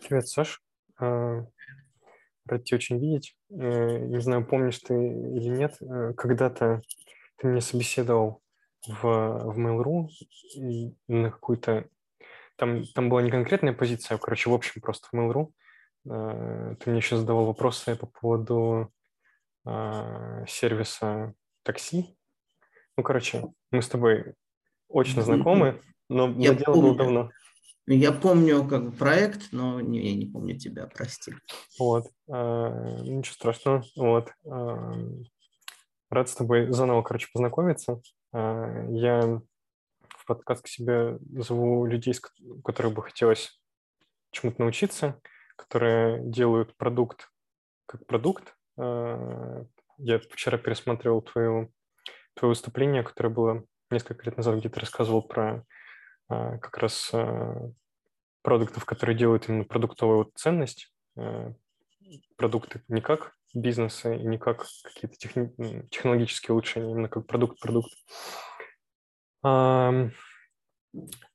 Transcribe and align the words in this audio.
Привет, 0.00 0.28
Саш. 0.28 0.62
А, 1.00 1.44
рад 2.46 2.64
тебя 2.64 2.76
очень 2.76 2.98
видеть. 2.98 3.34
Э, 3.50 3.98
не 3.98 4.20
знаю, 4.20 4.46
помнишь 4.46 4.78
ты 4.78 4.94
или 4.94 5.48
нет, 5.48 5.76
э, 5.80 6.12
когда-то 6.16 6.82
ты 7.38 7.48
меня 7.48 7.60
собеседовал 7.60 8.42
в, 8.86 9.02
в 9.02 9.58
Mail.ru 9.58 10.08
на 11.08 11.30
какую-то... 11.30 11.88
Там, 12.56 12.84
там 12.94 13.08
была 13.08 13.22
не 13.22 13.30
конкретная 13.30 13.72
позиция, 13.72 14.16
а, 14.16 14.18
короче, 14.18 14.48
в 14.48 14.54
общем, 14.54 14.80
просто 14.80 15.08
в 15.10 15.14
Mail.ru. 15.14 15.50
Э, 16.08 16.76
ты 16.78 16.90
мне 16.90 16.98
еще 16.98 17.16
задавал 17.16 17.46
вопросы 17.46 17.96
по 17.96 18.06
поводу 18.06 18.92
а, 19.64 20.44
сервиса 20.46 21.34
такси. 21.64 22.16
Ну, 22.96 23.02
короче, 23.02 23.42
мы 23.72 23.82
с 23.82 23.88
тобой 23.88 24.34
очень 24.88 25.20
знакомы, 25.20 25.80
но, 26.08 26.28
но 26.28 26.54
дело 26.54 26.74
было 26.74 26.96
давно. 26.96 27.30
Я 27.88 28.10
помню 28.10 28.66
как 28.66 28.84
бы 28.84 28.90
проект, 28.90 29.52
но 29.52 29.80
не, 29.80 30.10
я 30.10 30.16
не 30.16 30.26
помню 30.26 30.58
тебя, 30.58 30.88
прости. 30.88 31.32
Вот, 31.78 32.06
а, 32.28 33.00
ничего 33.02 33.32
страшного. 33.32 33.84
Вот, 33.94 34.32
а, 34.44 34.92
рад 36.10 36.28
с 36.28 36.34
тобой 36.34 36.72
заново, 36.72 37.02
короче, 37.02 37.28
познакомиться. 37.32 38.00
А, 38.32 38.84
я 38.90 39.40
в 40.08 40.26
подкаст 40.26 40.64
к 40.64 40.68
себе 40.68 41.18
зову 41.38 41.86
людей, 41.86 42.16
которые 42.64 42.92
бы 42.92 43.02
хотелось 43.02 43.60
чему-то 44.32 44.62
научиться, 44.62 45.20
которые 45.54 46.20
делают 46.24 46.76
продукт 46.76 47.30
как 47.86 48.04
продукт. 48.06 48.56
Я 48.76 50.18
вчера 50.32 50.58
пересматривал 50.58 51.22
твое, 51.22 51.70
твое 52.34 52.50
выступление, 52.50 53.04
которое 53.04 53.30
было 53.30 53.64
несколько 53.90 54.24
лет 54.24 54.36
назад, 54.36 54.58
где 54.58 54.68
ты 54.68 54.80
рассказывал 54.80 55.22
про 55.22 55.64
как 56.28 56.78
раз 56.78 57.10
а, 57.12 57.70
продуктов, 58.42 58.84
которые 58.84 59.16
делают 59.16 59.48
именно 59.48 59.64
продуктовую 59.64 60.30
ценность, 60.34 60.92
а, 61.16 61.52
продукты 62.36 62.82
не 62.88 63.00
как 63.00 63.34
бизнесы 63.54 64.16
не 64.16 64.38
как 64.38 64.66
какие-то 64.82 65.16
техни- 65.16 65.88
технологические 65.88 66.52
улучшения, 66.52 66.90
именно 66.90 67.08
как 67.08 67.26
продукт-продукт. 67.26 67.90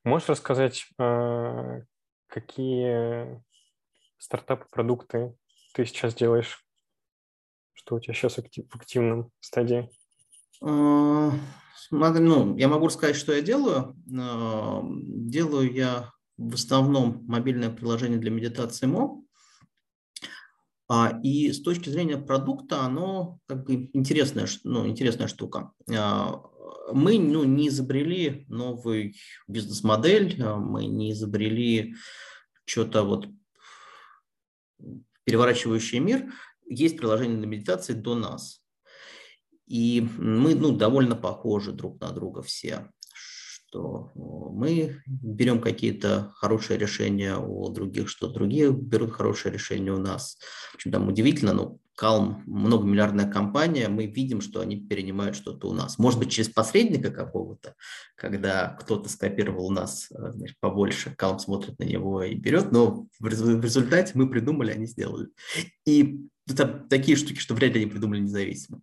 Можешь 0.04 0.28
рассказать, 0.28 0.86
какие 2.26 3.42
стартапы, 4.18 4.66
продукты 4.70 5.34
ты 5.74 5.84
сейчас 5.86 6.14
делаешь? 6.14 6.64
Что 7.72 7.96
у 7.96 8.00
тебя 8.00 8.14
сейчас 8.14 8.36
в 8.36 8.76
активном 8.76 9.32
стадии? 9.40 9.90
Ну, 11.90 12.56
я 12.56 12.68
могу 12.68 12.88
сказать, 12.90 13.16
что 13.16 13.32
я 13.32 13.42
делаю. 13.42 13.94
Делаю 14.06 15.72
я 15.72 16.10
в 16.36 16.54
основном 16.54 17.24
мобильное 17.26 17.70
приложение 17.70 18.18
для 18.18 18.30
медитации 18.30 18.86
МО. 18.86 19.22
А, 20.88 21.18
и 21.22 21.52
с 21.52 21.62
точки 21.62 21.88
зрения 21.88 22.18
продукта 22.18 22.82
оно 22.82 23.38
как 23.46 23.64
бы 23.64 23.88
интересная, 23.92 24.46
ну, 24.64 24.86
интересная 24.86 25.28
штука. 25.28 25.72
А, 25.90 26.42
мы 26.92 27.18
ну, 27.18 27.44
не 27.44 27.68
изобрели 27.68 28.44
новый 28.48 29.16
бизнес-модель, 29.48 30.42
а, 30.42 30.56
мы 30.56 30.86
не 30.86 31.12
изобрели 31.12 31.94
что-то 32.64 33.04
вот 33.04 33.26
переворачивающий 35.24 36.00
мир. 36.00 36.32
Есть 36.68 36.98
приложение 36.98 37.38
для 37.38 37.46
медитации 37.46 37.92
до 37.92 38.14
нас. 38.14 38.61
И 39.72 40.06
мы 40.18 40.54
ну, 40.54 40.76
довольно 40.76 41.16
похожи 41.16 41.72
друг 41.72 41.98
на 41.98 42.10
друга 42.10 42.42
все, 42.42 42.90
что 43.06 44.10
мы 44.14 45.00
берем 45.06 45.62
какие-то 45.62 46.30
хорошие 46.36 46.78
решения 46.78 47.38
у 47.38 47.66
других, 47.70 48.10
что 48.10 48.28
другие 48.28 48.70
берут 48.70 49.12
хорошие 49.12 49.50
решения 49.50 49.90
у 49.90 49.96
нас. 49.96 50.36
В 50.72 50.74
общем, 50.74 50.92
там 50.92 51.08
удивительно, 51.08 51.54
но 51.54 51.78
Calm 51.98 52.42
многомиллиардная 52.44 53.30
компания, 53.30 53.88
мы 53.88 54.04
видим, 54.04 54.42
что 54.42 54.60
они 54.60 54.76
перенимают 54.76 55.36
что-то 55.36 55.70
у 55.70 55.72
нас. 55.72 55.98
Может 55.98 56.18
быть, 56.18 56.30
через 56.30 56.50
посредника 56.50 57.10
какого-то, 57.10 57.74
когда 58.14 58.76
кто-то 58.78 59.08
скопировал 59.08 59.68
у 59.68 59.70
нас 59.70 60.10
э, 60.10 60.32
значит, 60.32 60.58
побольше, 60.60 61.16
Calm 61.18 61.38
смотрит 61.38 61.78
на 61.78 61.84
него 61.84 62.22
и 62.22 62.34
берет, 62.34 62.72
но 62.72 63.06
в 63.18 63.26
результате 63.26 64.12
мы 64.16 64.28
придумали, 64.28 64.72
они 64.72 64.84
сделали. 64.84 65.28
И 65.86 66.20
это 66.46 66.66
такие 66.90 67.16
штуки, 67.16 67.38
что 67.38 67.54
вряд 67.54 67.72
ли 67.72 67.80
они 67.80 67.90
придумали 67.90 68.20
независимо. 68.20 68.82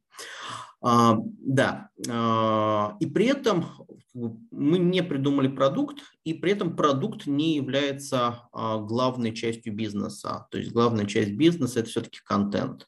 А, 0.82 1.18
да, 1.40 1.90
а, 2.10 2.96
и 3.00 3.06
при 3.06 3.26
этом 3.26 3.66
мы 4.14 4.80
не 4.80 5.04
придумали 5.04 5.48
продукт, 5.48 6.00
и 6.24 6.34
при 6.34 6.54
этом 6.54 6.76
продукт 6.76 7.28
не 7.28 7.56
является 7.56 8.48
а, 8.52 8.78
главной 8.78 9.34
частью 9.34 9.74
бизнеса. 9.74 10.48
То 10.52 10.58
есть 10.58 10.72
главная 10.72 11.06
часть 11.06 11.32
бизнеса– 11.32 11.80
это 11.82 11.90
все-таки 11.90 12.20
контент. 12.24 12.88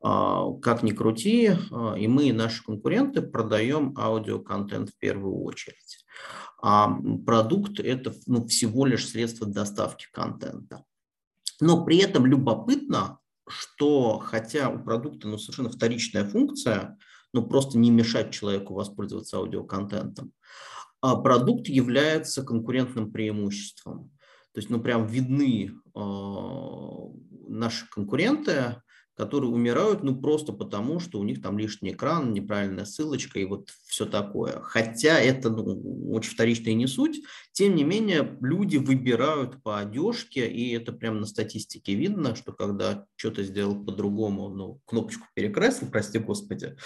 Как 0.00 0.82
ни 0.82 0.90
крути, 0.90 1.52
и 1.96 2.08
мы, 2.08 2.24
и 2.24 2.32
наши 2.32 2.64
конкуренты 2.64 3.22
продаем 3.22 3.96
аудиоконтент 3.96 4.90
в 4.90 4.98
первую 4.98 5.44
очередь. 5.44 6.04
А 6.60 6.98
продукт– 7.24 7.78
это 7.80 8.12
ну, 8.26 8.44
всего 8.48 8.84
лишь 8.84 9.08
средство 9.08 9.46
доставки 9.46 10.08
контента. 10.12 10.84
Но 11.60 11.84
при 11.84 11.98
этом 11.98 12.26
любопытно, 12.26 13.20
что 13.48 14.18
хотя 14.18 14.68
у 14.70 14.82
продукта 14.82 15.28
ну, 15.28 15.38
совершенно 15.38 15.70
вторичная 15.70 16.24
функция, 16.24 16.96
ну 17.32 17.46
просто 17.46 17.78
не 17.78 17.90
мешать 17.90 18.32
человеку 18.32 18.74
воспользоваться 18.74 19.38
аудиоконтентом, 19.38 20.32
а 21.00 21.16
продукт 21.16 21.68
является 21.68 22.42
конкурентным 22.42 23.10
преимуществом. 23.10 24.10
То 24.52 24.58
есть, 24.58 24.70
ну, 24.70 24.80
прям 24.80 25.06
видны 25.06 25.72
э, 25.94 26.00
наши 27.48 27.88
конкуренты, 27.88 28.82
которые 29.22 29.52
умирают, 29.52 30.02
ну, 30.02 30.20
просто 30.20 30.52
потому, 30.52 30.98
что 30.98 31.20
у 31.20 31.22
них 31.22 31.40
там 31.40 31.56
лишний 31.56 31.92
экран, 31.92 32.32
неправильная 32.32 32.84
ссылочка 32.84 33.38
и 33.38 33.44
вот 33.44 33.70
все 33.86 34.04
такое. 34.04 34.60
Хотя 34.62 35.16
это 35.20 35.48
ну, 35.48 36.10
очень 36.10 36.32
вторичная 36.32 36.74
не 36.74 36.88
суть, 36.88 37.22
тем 37.52 37.76
не 37.76 37.84
менее 37.84 38.36
люди 38.40 38.78
выбирают 38.78 39.62
по 39.62 39.78
одежке, 39.78 40.48
и 40.48 40.72
это 40.72 40.90
прямо 40.90 41.20
на 41.20 41.26
статистике 41.26 41.94
видно, 41.94 42.34
что 42.34 42.52
когда 42.52 43.06
что-то 43.14 43.44
сделал 43.44 43.84
по-другому, 43.84 44.48
ну, 44.48 44.80
кнопочку 44.86 45.28
перекреслил, 45.34 45.92
прости 45.92 46.18
господи, 46.18 46.76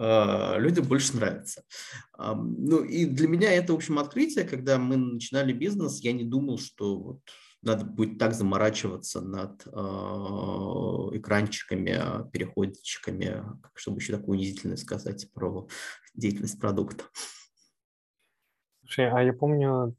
э, 0.00 0.58
людям 0.58 0.86
больше 0.86 1.14
нравится. 1.14 1.62
Ну, 2.18 2.82
и 2.82 3.04
для 3.04 3.28
меня 3.28 3.52
это, 3.52 3.72
в 3.72 3.76
общем, 3.76 4.00
открытие, 4.00 4.44
когда 4.44 4.78
мы 4.78 4.96
начинали 4.96 5.52
бизнес, 5.52 6.00
я 6.00 6.12
не 6.12 6.24
думал, 6.24 6.58
что 6.58 6.98
вот 6.98 7.20
надо 7.64 7.84
будет 7.84 8.18
так 8.18 8.34
заморачиваться 8.34 9.20
над 9.20 9.66
э, 9.66 9.70
экранчиками, 11.18 12.30
переходчиками, 12.30 13.44
чтобы 13.74 13.98
еще 13.98 14.16
такое 14.16 14.36
унизительное 14.36 14.76
сказать 14.76 15.32
про 15.32 15.66
деятельность 16.14 16.60
продукта. 16.60 17.04
Слушай, 18.80 19.10
а 19.10 19.22
я 19.22 19.32
помню, 19.32 19.96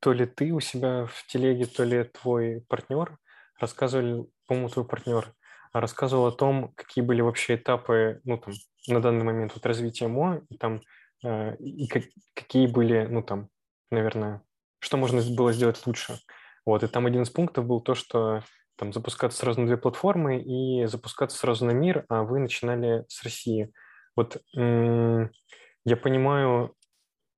то 0.00 0.12
ли 0.12 0.26
ты 0.26 0.52
у 0.52 0.60
себя 0.60 1.06
в 1.06 1.26
телеге, 1.26 1.66
то 1.66 1.84
ли 1.84 2.04
твой 2.04 2.64
партнер 2.68 3.18
рассказывали, 3.58 4.26
по-моему, 4.46 4.70
твой 4.70 4.86
партнер 4.86 5.34
рассказывал 5.72 6.26
о 6.26 6.32
том, 6.32 6.72
какие 6.74 7.04
были 7.04 7.20
вообще 7.20 7.56
этапы, 7.56 8.20
ну, 8.24 8.38
там, 8.38 8.54
на 8.88 9.00
данный 9.00 9.24
момент 9.24 9.54
вот 9.54 9.66
развития 9.66 10.08
МО, 10.08 10.42
и 10.48 10.56
там, 10.56 10.80
э, 11.22 11.56
и 11.56 11.86
как, 11.86 12.04
какие 12.34 12.66
были, 12.66 13.06
ну, 13.06 13.22
там, 13.22 13.48
наверное, 13.90 14.42
что 14.80 14.96
можно 14.96 15.22
было 15.34 15.52
сделать 15.52 15.80
лучше. 15.86 16.18
Вот, 16.66 16.82
и 16.82 16.88
там 16.88 17.06
один 17.06 17.22
из 17.22 17.30
пунктов 17.30 17.66
был 17.66 17.80
то, 17.80 17.94
что 17.94 18.42
там 18.76 18.92
запускаться 18.92 19.38
сразу 19.38 19.60
на 19.60 19.66
две 19.66 19.76
платформы 19.76 20.40
и 20.40 20.86
запускаться 20.86 21.38
сразу 21.38 21.64
на 21.66 21.72
мир, 21.72 22.04
а 22.08 22.22
вы 22.22 22.38
начинали 22.40 23.04
с 23.08 23.22
России. 23.22 23.72
Вот 24.16 24.42
я 24.54 25.96
понимаю 25.96 26.74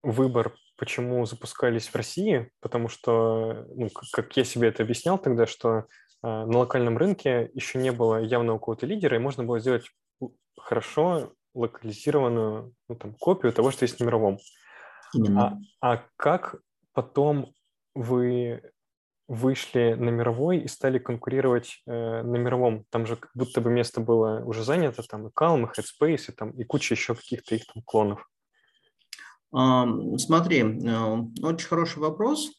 выбор, 0.03 0.55
почему 0.77 1.25
запускались 1.27 1.89
в 1.89 1.95
России, 1.95 2.51
потому 2.61 2.89
что, 2.89 3.67
ну, 3.75 3.89
как 4.13 4.37
я 4.37 4.45
себе 4.45 4.69
это 4.69 4.83
объяснял 4.83 5.19
тогда, 5.19 5.47
что 5.47 5.87
а, 6.23 6.47
на 6.47 6.59
локальном 6.59 6.99
рынке 6.99 7.51
еще 7.55 7.79
не 7.79 7.93
было 7.93 8.21
явного 8.21 8.59
какого-то 8.59 8.87
лидера, 8.87 9.17
и 9.17 9.21
можно 9.21 9.45
было 9.45 9.61
сделать 9.61 9.85
хорошо 10.59 11.35
локализированную 11.55 12.75
ну, 12.89 12.97
там, 12.97 13.15
копию 13.15 13.53
того, 13.53 13.71
что 13.71 13.85
есть 13.85 13.99
в 13.99 14.05
мировом. 14.05 14.39
А, 15.37 15.59
а 15.81 16.05
как 16.17 16.57
потом 16.93 17.53
вы 17.95 18.63
вышли 19.29 19.95
на 19.99 20.11
мировой 20.11 20.59
и 20.59 20.69
стали 20.69 20.99
конкурировать 20.99 21.83
э, 21.87 22.23
на 22.23 22.37
мировом. 22.37 22.85
Там 22.91 23.07
же 23.07 23.17
как 23.17 23.31
будто 23.35 23.61
бы 23.61 23.71
место 23.71 24.01
было 24.01 24.43
уже 24.45 24.63
занято, 24.63 25.03
там 25.03 25.29
и 25.29 25.31
Calm, 25.31 25.63
и 25.63 25.67
Headspace, 25.67 26.25
и, 26.29 26.33
там, 26.33 26.51
и 26.51 26.65
куча 26.65 26.95
еще 26.95 27.15
каких-то 27.15 27.55
их 27.55 27.67
там 27.67 27.83
клонов. 27.83 28.29
Смотри, 29.53 30.61
э, 30.61 31.17
очень 31.43 31.69
хороший 31.69 31.99
вопрос. 31.99 32.51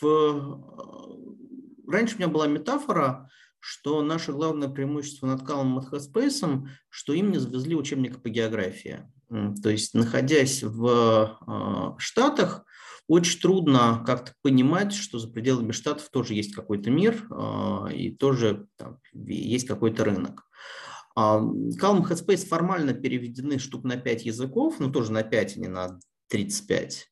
В... 0.00 0.06
Раньше 1.88 2.16
у 2.16 2.18
меня 2.18 2.28
была 2.28 2.48
метафора, 2.48 3.30
что 3.60 4.02
наше 4.02 4.32
главное 4.32 4.68
преимущество 4.68 5.26
над 5.26 5.42
Calm 5.42 5.80
и 5.80 5.84
Headspace, 5.94 6.68
что 6.88 7.12
им 7.12 7.30
не 7.30 7.38
завезли 7.38 7.74
учебник 7.76 8.22
по 8.22 8.28
географии. 8.28 9.04
То 9.28 9.70
есть, 9.70 9.94
находясь 9.94 10.62
в 10.62 11.38
а, 11.46 11.94
Штатах, 11.98 12.64
очень 13.08 13.40
трудно 13.40 14.02
как-то 14.04 14.32
понимать, 14.42 14.92
что 14.92 15.18
за 15.18 15.28
пределами 15.28 15.72
штатов 15.72 16.08
тоже 16.10 16.34
есть 16.34 16.54
какой-то 16.54 16.90
мир 16.90 17.26
э, 17.30 17.92
и 17.94 18.10
тоже 18.10 18.66
там, 18.76 18.98
есть 19.12 19.68
какой-то 19.68 20.04
рынок. 20.04 20.42
Calm 21.16 21.72
Headspace 21.80 22.46
формально 22.46 22.92
переведены 22.94 23.58
штук 23.58 23.84
на 23.84 23.96
5 23.96 24.26
языков, 24.26 24.80
ну 24.80 24.90
тоже 24.90 25.12
на 25.12 25.22
5, 25.22 25.56
а 25.56 25.60
не 25.60 25.68
на 25.68 26.00
35. 26.28 27.06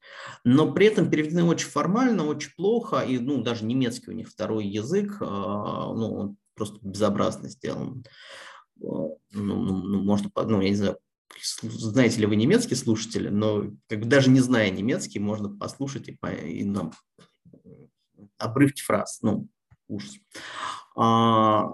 Но 0.44 0.72
при 0.72 0.86
этом 0.86 1.10
переведены 1.10 1.44
очень 1.44 1.68
формально, 1.68 2.26
очень 2.26 2.50
плохо, 2.56 2.98
и 3.00 3.18
ну, 3.18 3.42
даже 3.42 3.64
немецкий 3.64 4.10
у 4.10 4.14
них 4.14 4.28
второй 4.28 4.66
язык, 4.66 5.20
ну, 5.20 6.14
он 6.18 6.36
просто 6.54 6.78
безобразно 6.82 7.48
сделан. 7.48 8.04
Ну, 8.76 9.18
ну, 9.32 9.56
ну, 9.56 10.02
можно, 10.02 10.30
ну, 10.34 10.60
я 10.60 10.68
не 10.68 10.74
знаю, 10.74 10.98
знаете 11.62 12.20
ли 12.20 12.26
вы 12.26 12.36
немецкий 12.36 12.74
слушатели, 12.74 13.28
но 13.28 13.70
как 13.88 14.00
бы 14.00 14.06
даже 14.06 14.30
не 14.30 14.40
зная 14.40 14.70
немецкий, 14.70 15.18
можно 15.18 15.48
послушать 15.48 16.08
и, 16.08 16.12
по, 16.12 16.28
и 16.28 16.64
ну, 16.64 16.92
обрывки 18.38 18.82
фраз. 18.82 19.20
Ну, 19.22 19.48
ужас. 19.88 20.18
А, 20.96 21.66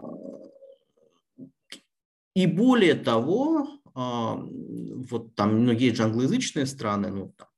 и 2.35 2.47
более 2.47 2.95
того, 2.95 3.69
а, 3.95 4.37
вот 4.37 5.35
там 5.35 5.65
же 5.97 6.05
англоязычные 6.05 6.67
страны, 6.67 7.11
ну, 7.11 7.35
там, 7.37 7.49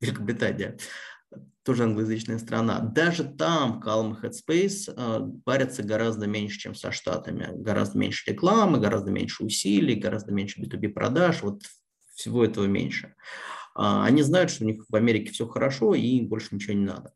Великобритания, 0.00 0.78
тоже 1.68 1.82
англоязычная 1.84 2.38
страна, 2.38 2.80
даже 2.80 3.24
там 3.24 3.82
Calm 3.84 4.18
Headspace 4.18 4.90
э, 4.96 5.40
парятся 5.44 5.82
гораздо 5.82 6.26
меньше, 6.26 6.58
чем 6.58 6.74
со 6.74 6.92
Штатами. 6.92 7.50
Гораздо 7.52 7.98
меньше 7.98 8.30
рекламы, 8.30 8.80
гораздо 8.80 9.10
меньше 9.10 9.44
усилий, 9.44 9.94
гораздо 9.96 10.32
меньше 10.32 10.62
B2B 10.62 10.88
продаж, 10.88 11.42
вот 11.42 11.64
всего 12.14 12.42
этого 12.42 12.64
меньше. 12.64 13.08
Э, 13.76 14.00
они 14.02 14.22
знают, 14.22 14.50
что 14.50 14.64
у 14.64 14.66
них 14.66 14.86
в 14.88 14.96
Америке 14.96 15.30
все 15.30 15.46
хорошо 15.46 15.94
и 15.94 16.00
им 16.00 16.28
больше 16.28 16.54
ничего 16.54 16.72
не 16.72 16.86
надо. 16.86 17.12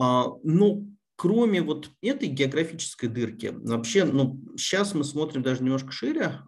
Э, 0.00 0.26
но 0.44 0.84
кроме 1.16 1.62
вот 1.62 1.90
этой 2.00 2.28
географической 2.28 3.08
дырки, 3.08 3.50
вообще, 3.52 4.04
ну, 4.04 4.40
сейчас 4.56 4.94
мы 4.94 5.02
смотрим 5.02 5.42
даже 5.42 5.64
немножко 5.64 5.90
шире, 5.90 6.42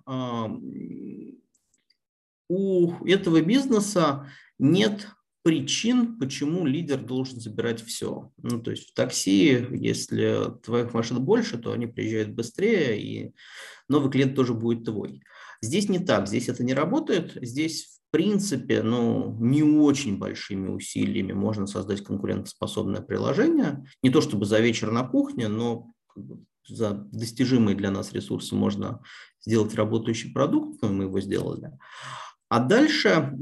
у 2.49 3.05
этого 3.05 3.41
бизнеса 3.41 4.31
нет 4.61 5.09
причин, 5.47 6.19
почему 6.19 6.67
лидер 6.67 7.01
должен 7.01 7.39
забирать 7.39 7.81
все. 7.81 8.33
Ну, 8.43 8.61
то 8.61 8.73
есть 8.73 8.91
в 8.91 8.95
такси, 8.95 9.65
если 9.71 10.43
твоих 10.65 10.93
машин 10.93 11.25
больше, 11.25 11.57
то 11.57 11.71
они 11.71 11.87
приезжают 11.87 12.31
быстрее, 12.31 13.01
и 13.01 13.33
новый 13.89 14.11
клиент 14.11 14.35
тоже 14.35 14.55
будет 14.55 14.85
твой. 14.85 15.23
Здесь 15.63 15.89
не 15.89 16.01
так, 16.01 16.27
здесь 16.27 16.49
это 16.49 16.65
не 16.65 16.75
работает. 16.75 17.39
Здесь, 17.41 17.85
в 17.85 18.11
принципе, 18.11 18.83
ну, 18.83 19.37
не 19.39 19.63
очень 19.63 20.19
большими 20.19 20.69
усилиями 20.69 21.33
можно 21.33 21.69
создать 21.69 22.03
конкурентоспособное 22.03 23.01
приложение. 23.01 23.87
Не 24.03 24.11
то 24.11 24.21
чтобы 24.21 24.47
за 24.47 24.59
вечер 24.59 24.91
на 24.91 25.05
кухне, 25.05 25.47
но 25.47 25.93
за 26.67 26.91
достижимые 26.91 27.77
для 27.77 27.93
нас 27.93 28.13
ресурсы 28.13 28.57
можно 28.57 29.01
сделать 29.41 29.77
работающий 29.77 30.33
продукт, 30.33 30.83
но 30.83 30.89
мы 30.89 31.05
его 31.05 31.21
сделали. 31.21 31.71
А 32.49 32.61
дальше 32.61 33.37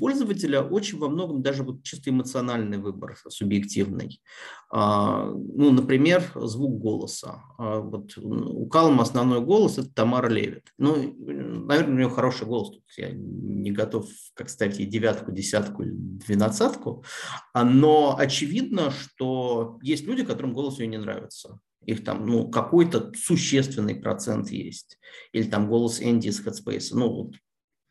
пользователя 0.00 0.62
очень 0.62 0.98
во 0.98 1.08
многом 1.08 1.42
даже 1.42 1.62
вот 1.62 1.82
чисто 1.82 2.10
эмоциональный 2.10 2.78
выбор, 2.78 3.16
субъективный. 3.28 4.22
А, 4.70 5.26
ну, 5.26 5.72
например, 5.72 6.22
звук 6.34 6.80
голоса. 6.80 7.42
А, 7.58 7.80
вот 7.80 8.16
у 8.16 8.66
Калма 8.66 9.02
основной 9.02 9.40
голос– 9.40 9.78
это 9.78 9.92
Тамара 9.92 10.28
Левит. 10.28 10.72
Ну, 10.78 11.14
наверное, 11.18 11.94
у 11.94 11.96
нее 11.98 12.08
хороший 12.08 12.46
голос. 12.46 12.76
Я 12.96 13.10
не 13.12 13.72
готов, 13.72 14.06
как 14.34 14.48
ставить 14.48 14.78
ей 14.78 14.86
девятку, 14.86 15.32
десятку 15.32 15.82
или 15.82 15.92
двенадцатку. 15.92 17.04
А, 17.52 17.62
но 17.64 18.16
очевидно, 18.18 18.90
что 18.90 19.78
есть 19.82 20.04
люди, 20.04 20.24
которым 20.24 20.54
голос 20.54 20.78
ее 20.78 20.86
не 20.86 20.98
нравится 20.98 21.60
их 21.84 22.02
там, 22.02 22.26
ну, 22.26 22.48
какой-то 22.48 23.12
существенный 23.14 23.94
процент 23.94 24.50
есть. 24.50 24.98
Или 25.32 25.48
там 25.48 25.68
голос 25.68 26.02
Энди 26.02 26.28
из 26.28 26.44
Headspace. 26.44 26.88
Ну, 26.92 27.08
вот 27.12 27.34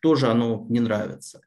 тоже 0.06 0.28
оно 0.28 0.68
не 0.70 0.82
нравится. 0.82 1.42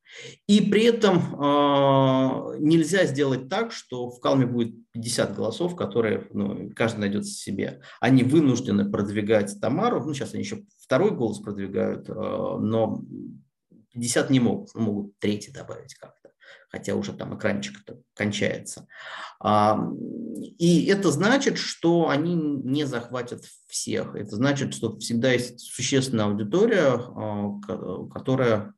И 0.49 0.61
при 0.61 0.83
этом 0.83 1.19
э, 1.19 2.57
нельзя 2.59 3.05
сделать 3.05 3.49
так, 3.49 3.71
что 3.71 4.11
в 4.11 4.19
Калме 4.19 4.47
будет 4.47 4.75
50 4.91 5.37
голосов, 5.37 5.77
которые 5.77 6.27
ну, 6.33 6.69
каждый 6.75 6.99
найдет 6.99 7.25
себе. 7.25 7.83
Они 8.01 8.25
вынуждены 8.25 8.91
продвигать 8.91 9.61
Тамару, 9.61 10.05
ну 10.05 10.13
сейчас 10.13 10.35
они 10.35 10.43
еще 10.43 10.65
второй 10.77 11.13
голос 11.13 11.39
продвигают, 11.39 12.09
э, 12.09 12.13
но 12.13 13.01
50 13.93 14.31
не 14.31 14.41
могут, 14.41 14.75
могут 14.75 15.17
третий 15.21 15.53
добавить 15.53 15.95
как-то 15.95 16.18
хотя 16.71 16.95
уже 16.95 17.13
там 17.13 17.37
экранчик 17.37 17.77
кончается. 18.15 18.87
И 20.59 20.87
это 20.87 21.11
значит, 21.11 21.59
что 21.59 22.09
они 22.09 22.35
не 22.35 22.85
захватят 22.85 23.45
всех. 23.67 24.15
Это 24.15 24.37
значит, 24.37 24.75
что 24.75 24.99
всегда 24.99 25.33
есть 25.33 25.61
существенная 25.61 26.27
аудитория, 26.27 26.95
а, 26.95 28.09
которая 28.13 28.75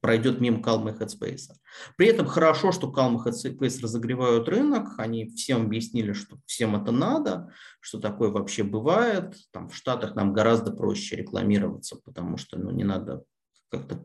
пройдет 0.00 0.40
мимо 0.40 0.60
Calm 0.60 0.90
и 0.90 0.98
Headspace. 0.98 1.54
При 1.96 2.08
этом 2.08 2.26
хорошо, 2.26 2.72
что 2.72 2.92
Calm 2.92 3.14
и 3.14 3.28
Headspace 3.28 3.82
разогревают 3.82 4.48
рынок, 4.48 4.98
они 4.98 5.28
всем 5.28 5.62
объяснили, 5.62 6.12
что 6.12 6.38
всем 6.44 6.74
это 6.76 6.90
надо, 6.90 7.52
что 7.80 8.00
такое 8.00 8.30
вообще 8.30 8.64
бывает. 8.64 9.36
Там 9.52 9.68
в 9.68 9.76
Штатах 9.76 10.16
нам 10.16 10.32
гораздо 10.32 10.72
проще 10.72 11.16
рекламироваться, 11.16 11.96
потому 12.04 12.36
что 12.36 12.58
ну, 12.58 12.72
не 12.72 12.84
надо 12.84 13.22
как-то 13.70 14.04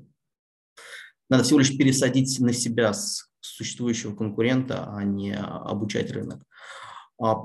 надо 1.30 1.44
всего 1.44 1.60
лишь 1.60 1.78
пересадить 1.78 2.40
на 2.40 2.54
себя 2.54 2.94
с 2.94 3.30
существующего 3.40 4.16
конкурента, 4.16 4.86
а 4.94 5.04
не 5.04 5.36
обучать 5.36 6.12
рынок. 6.12 6.42
А, 7.20 7.36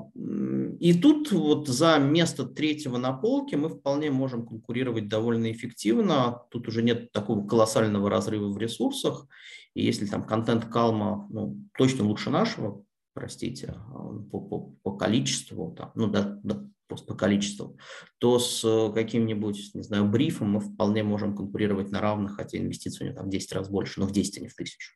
и 0.79 0.93
тут 0.93 1.31
вот 1.31 1.67
за 1.67 1.97
место 1.97 2.45
третьего 2.45 2.97
на 2.97 3.11
полке 3.13 3.57
мы 3.57 3.69
вполне 3.69 4.11
можем 4.11 4.45
конкурировать 4.45 5.07
довольно 5.07 5.51
эффективно. 5.51 6.43
Тут 6.51 6.67
уже 6.67 6.83
нет 6.83 7.11
такого 7.11 7.45
колоссального 7.47 8.09
разрыва 8.09 8.49
в 8.49 8.57
ресурсах. 8.57 9.27
И 9.73 9.83
если 9.83 10.05
там 10.05 10.23
контент 10.23 10.65
Калма 10.65 11.27
ну, 11.31 11.57
точно 11.75 12.05
лучше 12.05 12.29
нашего, 12.29 12.83
простите, 13.13 13.73
а, 13.75 14.13
по, 14.31 14.39
по, 14.39 14.59
по 14.83 14.91
количеству, 14.91 15.73
там, 15.75 15.91
ну 15.95 16.07
да, 16.07 16.39
да, 16.43 16.63
просто 16.87 17.07
по 17.07 17.15
количеству, 17.15 17.77
то 18.19 18.39
с 18.39 18.63
э, 18.63 18.93
каким-нибудь, 18.93 19.71
не 19.73 19.83
знаю, 19.83 20.05
брифом 20.05 20.51
мы 20.51 20.59
вполне 20.59 21.03
можем 21.03 21.35
конкурировать 21.35 21.91
на 21.91 22.01
равных, 22.01 22.35
хотя 22.35 22.57
инвестиции 22.57 23.03
у 23.03 23.07
него 23.07 23.17
там 23.17 23.27
в 23.27 23.29
10 23.29 23.53
раз 23.53 23.69
больше, 23.69 23.99
но 23.99 24.05
в 24.05 24.11
10, 24.11 24.37
а 24.37 24.41
не 24.41 24.47
в 24.47 24.55
тысячу. 24.55 24.93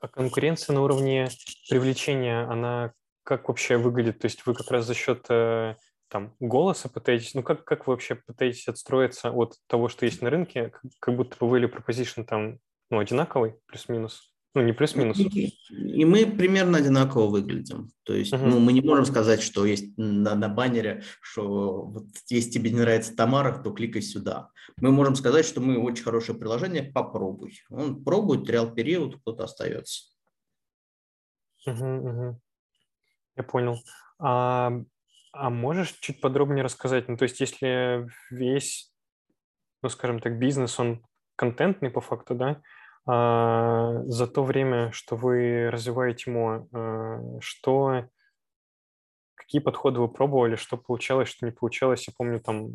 А 0.00 0.08
конкуренция 0.08 0.74
на 0.74 0.82
уровне 0.82 1.28
привлечения, 1.68 2.42
она 2.50 2.92
как 3.24 3.48
вообще 3.48 3.76
выглядит? 3.76 4.18
То 4.18 4.26
есть 4.26 4.44
вы 4.46 4.54
как 4.54 4.70
раз 4.70 4.84
за 4.86 4.94
счет 4.94 5.26
э, 5.28 5.76
там, 6.08 6.34
голоса 6.40 6.88
пытаетесь, 6.88 7.34
ну 7.34 7.42
как, 7.42 7.64
как 7.64 7.86
вы 7.86 7.92
вообще 7.92 8.16
пытаетесь 8.16 8.68
отстроиться 8.68 9.30
от 9.30 9.56
того, 9.66 9.88
что 9.88 10.04
есть 10.04 10.20
на 10.20 10.30
рынке, 10.30 10.72
как 10.98 11.16
будто 11.16 11.36
бы 11.44 11.58
или 11.58 11.68
proposition 11.68 12.24
там 12.24 12.58
ну, 12.90 12.98
одинаковый, 12.98 13.54
плюс-минус? 13.66 14.31
Ну, 14.54 14.62
не 14.62 14.74
плюс-минус. 14.74 15.18
И, 15.18 16.04
мы 16.04 16.26
примерно 16.26 16.78
одинаково 16.78 17.26
выглядим. 17.26 17.90
То 18.02 18.14
есть, 18.14 18.34
uh-huh. 18.34 18.44
ну, 18.44 18.60
мы 18.60 18.74
не 18.74 18.82
можем 18.82 19.06
сказать, 19.06 19.42
что 19.42 19.64
есть 19.64 19.96
на, 19.96 20.34
на 20.34 20.48
баннере, 20.48 21.02
что 21.22 21.86
вот 21.86 22.04
если 22.28 22.50
тебе 22.50 22.70
не 22.70 22.80
нравится 22.80 23.16
Тамара, 23.16 23.62
то 23.62 23.70
кликай 23.70 24.02
сюда. 24.02 24.50
Мы 24.76 24.92
можем 24.92 25.14
сказать, 25.14 25.46
что 25.46 25.62
мы 25.62 25.78
очень 25.78 26.04
хорошее 26.04 26.38
приложение, 26.38 26.82
попробуй. 26.82 27.60
Он 27.70 28.04
пробует, 28.04 28.48
реал 28.50 28.74
период, 28.74 29.16
кто-то 29.22 29.44
остается. 29.44 30.10
Uh-huh, 31.66 32.02
uh-huh. 32.02 32.34
Я 33.36 33.42
понял. 33.44 33.78
А, 34.18 34.70
а 35.32 35.48
можешь 35.48 35.92
чуть 36.00 36.20
подробнее 36.20 36.62
рассказать? 36.62 37.08
Ну, 37.08 37.16
то 37.16 37.22
есть, 37.22 37.40
если 37.40 38.06
весь, 38.30 38.92
ну, 39.80 39.88
скажем 39.88 40.20
так, 40.20 40.38
бизнес, 40.38 40.78
он 40.78 41.02
контентный 41.36 41.90
по 41.90 42.02
факту, 42.02 42.34
да, 42.34 42.60
за 43.04 44.26
то 44.32 44.44
время, 44.44 44.92
что 44.92 45.16
вы 45.16 45.70
развиваете 45.70 46.30
ему, 46.30 46.68
а, 46.72 47.40
что 47.40 48.08
какие 49.34 49.60
подходы 49.60 50.00
вы 50.00 50.08
пробовали, 50.08 50.56
что 50.56 50.76
получалось, 50.76 51.28
что 51.28 51.44
не 51.44 51.52
получалось. 51.52 52.06
Я 52.06 52.14
помню, 52.16 52.40
там 52.40 52.70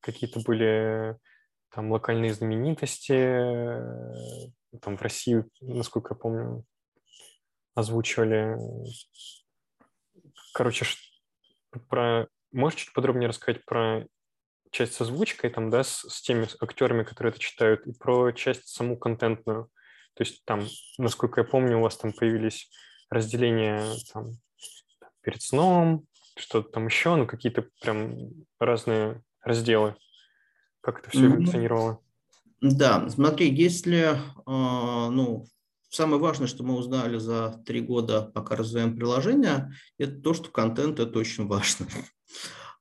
какие-то 0.00 0.40
были 0.40 1.18
там 1.74 1.90
локальные 1.90 2.32
знаменитости, 2.32 3.12
э, 3.12 4.78
там 4.80 4.96
в 4.96 5.02
России, 5.02 5.44
насколько 5.60 6.14
я 6.14 6.18
помню, 6.18 6.64
озвучивали. 7.74 8.56
Короче, 10.54 10.86
про... 11.88 12.28
Можешь 12.52 12.80
чуть 12.80 12.92
подробнее 12.92 13.28
рассказать 13.28 13.64
про 13.64 14.06
часть 14.72 14.94
с 14.94 15.00
озвучкой, 15.00 15.50
там, 15.50 15.70
да, 15.70 15.84
с, 15.84 16.08
с 16.08 16.22
теми 16.22 16.48
актерами, 16.60 17.04
которые 17.04 17.30
это 17.30 17.40
читают, 17.40 17.86
и 17.86 17.92
про 17.92 18.32
часть 18.32 18.66
саму 18.68 18.96
контентную. 18.96 19.68
То 20.14 20.24
есть 20.24 20.44
там, 20.44 20.66
насколько 20.98 21.42
я 21.42 21.44
помню, 21.44 21.78
у 21.78 21.82
вас 21.82 21.96
там 21.96 22.12
появились 22.12 22.70
разделения 23.10 23.84
там, 24.12 24.32
перед 25.20 25.42
сном, 25.42 26.06
что-то 26.36 26.70
там 26.70 26.86
еще, 26.86 27.14
ну, 27.14 27.26
какие-то 27.26 27.66
прям 27.80 28.16
разные 28.58 29.22
разделы. 29.42 29.94
Как 30.80 31.00
это 31.00 31.10
все 31.10 31.26
mm-hmm. 31.26 31.36
функционировало? 31.36 32.00
Да, 32.60 33.08
смотри, 33.08 33.54
если, 33.54 34.18
а, 34.46 35.10
ну, 35.10 35.46
самое 35.90 36.20
важное, 36.20 36.46
что 36.46 36.64
мы 36.64 36.76
узнали 36.76 37.18
за 37.18 37.62
три 37.66 37.80
года, 37.80 38.22
пока 38.22 38.56
развиваем 38.56 38.96
приложение, 38.96 39.72
это 39.98 40.20
то, 40.20 40.32
что 40.32 40.50
контент– 40.50 40.98
это 41.00 41.18
очень 41.18 41.46
важно. 41.46 41.86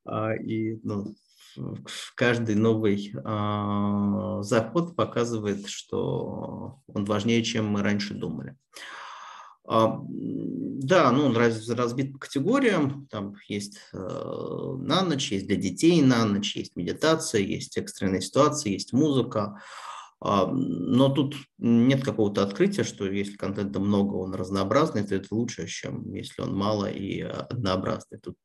А, 0.03 0.33
и 0.33 0.79
ну, 0.81 1.13
каждый 2.15 2.55
новый 2.55 3.13
э, 3.13 4.43
заход 4.43 4.95
показывает, 4.95 5.67
что 5.67 6.81
он 6.87 7.05
важнее, 7.05 7.43
чем 7.43 7.67
мы 7.67 7.81
раньше 7.81 8.13
думали. 8.13 8.55
А, 9.67 9.99
да, 10.03 11.11
ну, 11.11 11.27
он 11.27 11.37
раз, 11.37 11.69
разбит 11.69 12.13
по 12.13 12.19
категориям. 12.19 13.07
Там 13.09 13.35
есть 13.47 13.77
э, 13.93 13.97
на 13.97 15.03
ночь, 15.03 15.31
есть 15.31 15.47
для 15.47 15.55
детей 15.55 16.01
на 16.01 16.25
ночь, 16.25 16.55
есть 16.55 16.75
медитация, 16.75 17.41
есть 17.41 17.77
экстренные 17.77 18.21
ситуации, 18.21 18.71
есть 18.73 18.91
музыка. 18.91 19.61
А, 20.19 20.47
но 20.47 21.09
тут 21.09 21.35
нет 21.57 22.03
какого-то 22.03 22.43
открытия, 22.43 22.83
что 22.83 23.05
если 23.05 23.37
контента 23.37 23.79
много, 23.79 24.15
он 24.15 24.35
разнообразный, 24.35 25.03
то 25.03 25.15
это 25.15 25.27
лучше, 25.31 25.67
чем 25.67 26.13
если 26.13 26.41
он 26.41 26.55
мало 26.55 26.91
и 26.91 27.21
однообразный. 27.21 28.19
Тут 28.19 28.35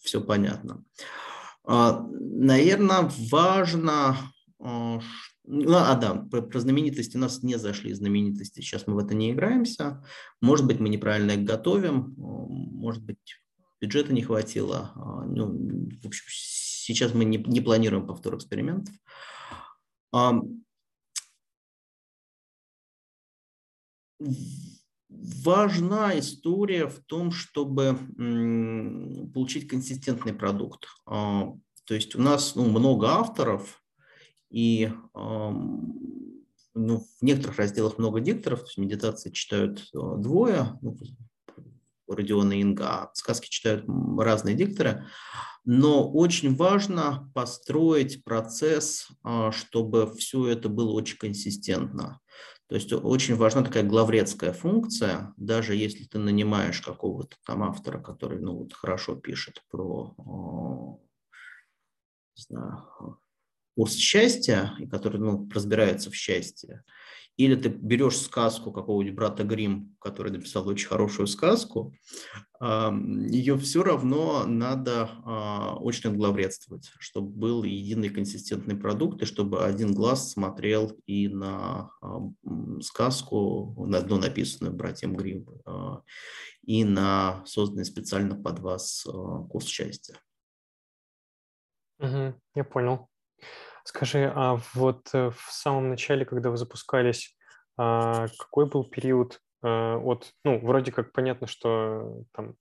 все 0.00 0.20
понятно. 0.20 0.84
А, 0.98 1.31
Наверное, 1.64 3.10
важно, 3.30 4.16
а, 4.58 5.00
ну, 5.44 5.74
а 5.74 5.94
да, 5.94 6.14
про, 6.14 6.42
про 6.42 6.60
знаменитости 6.60 7.16
нас 7.16 7.42
не 7.42 7.56
зашли 7.56 7.92
знаменитости, 7.92 8.60
сейчас 8.60 8.86
мы 8.86 8.94
в 8.94 8.98
это 8.98 9.14
не 9.14 9.32
играемся. 9.32 10.04
Может 10.40 10.66
быть, 10.66 10.80
мы 10.80 10.88
неправильно 10.88 11.32
их 11.32 11.44
готовим, 11.44 12.14
может 12.16 13.04
быть, 13.04 13.18
бюджета 13.80 14.12
не 14.12 14.22
хватило. 14.22 14.92
А, 14.94 15.24
ну, 15.24 15.88
в 16.02 16.06
общем, 16.06 16.24
сейчас 16.28 17.14
мы 17.14 17.24
не, 17.24 17.38
не 17.38 17.60
планируем 17.60 18.06
повтор 18.06 18.36
экспериментов 18.36 18.94
важна 25.22 26.18
история 26.18 26.86
в 26.86 26.98
том, 27.00 27.30
чтобы 27.30 27.98
получить 29.32 29.68
консистентный 29.68 30.34
продукт. 30.34 30.86
А, 31.06 31.52
то 31.84 31.94
есть 31.94 32.14
у 32.14 32.20
нас 32.20 32.54
ну, 32.54 32.68
много 32.68 33.08
авторов, 33.08 33.82
и 34.50 34.90
ну, 35.14 36.98
в 36.98 37.22
некоторых 37.22 37.58
разделах 37.58 37.98
много 37.98 38.20
дикторов, 38.20 38.60
то 38.60 38.66
есть 38.66 38.78
медитации 38.78 39.30
читают 39.30 39.88
а, 39.94 40.16
двое, 40.16 40.78
ну, 40.82 40.96
Родион 42.08 42.52
и 42.52 42.60
Инга, 42.60 42.88
а 42.88 43.10
сказки 43.14 43.48
читают 43.48 43.86
разные 44.18 44.54
дикторы, 44.54 45.06
но 45.64 46.10
очень 46.10 46.54
важно 46.54 47.30
построить 47.34 48.22
процесс, 48.24 49.08
чтобы 49.52 50.12
все 50.16 50.48
это 50.48 50.68
было 50.68 50.90
очень 50.90 51.16
консистентно. 51.16 52.20
То 52.72 52.76
есть 52.76 52.90
очень 52.90 53.36
важна 53.36 53.62
такая 53.62 53.82
главредская 53.82 54.54
функция, 54.54 55.34
даже 55.36 55.76
если 55.76 56.04
ты 56.04 56.18
нанимаешь 56.18 56.80
какого-то 56.80 57.36
там 57.44 57.64
автора, 57.64 58.00
который 58.00 58.40
ну, 58.40 58.60
вот 58.60 58.72
хорошо 58.72 59.14
пишет 59.14 59.62
про 59.70 60.98
не 62.34 62.42
знаю, 62.42 63.18
курс 63.76 63.96
счастья, 63.96 64.74
и 64.78 64.86
который 64.86 65.20
ну, 65.20 65.46
разбирается 65.52 66.10
в 66.10 66.14
счастье, 66.14 66.82
или 67.36 67.54
ты 67.54 67.68
берешь 67.68 68.18
сказку 68.18 68.72
какого-нибудь 68.72 69.16
брата 69.16 69.44
Грим, 69.44 69.96
который 70.00 70.32
написал 70.32 70.68
очень 70.68 70.88
хорошую 70.88 71.26
сказку, 71.26 71.94
ее 72.60 73.58
все 73.58 73.82
равно 73.82 74.44
надо 74.46 75.10
а, 75.24 75.74
очень 75.80 76.10
отглавредствовать, 76.10 76.92
чтобы 77.00 77.30
был 77.30 77.64
единый 77.64 78.08
консистентный 78.08 78.76
продукт, 78.76 79.20
и 79.20 79.24
чтобы 79.26 79.64
один 79.64 79.94
глаз 79.94 80.30
смотрел 80.30 80.96
и 81.06 81.26
на 81.26 81.90
сказку, 82.80 83.74
на 83.84 83.98
одну 83.98 84.18
написанную 84.18 84.74
братьям 84.74 85.16
Грим, 85.16 85.48
а, 85.64 86.02
и 86.62 86.84
на 86.84 87.44
созданный 87.46 87.84
специально 87.84 88.40
под 88.40 88.60
вас 88.60 89.06
а, 89.08 89.42
курс 89.48 89.66
счастья. 89.66 90.16
Угу, 91.98 92.34
я 92.54 92.64
понял. 92.64 93.08
Скажи, 93.84 94.32
а 94.34 94.60
вот 94.74 95.08
э, 95.12 95.30
в 95.30 95.52
самом 95.52 95.88
начале, 95.90 96.24
когда 96.24 96.50
вы 96.50 96.56
запускались, 96.56 97.36
а, 97.76 98.28
какой 98.38 98.66
был 98.66 98.84
период 98.84 99.40
э, 99.62 99.66
от, 99.66 100.32
ну, 100.44 100.60
вроде 100.60 100.92
как 100.92 101.12
понятно, 101.12 101.46
что 101.46 102.22
там 102.32 102.54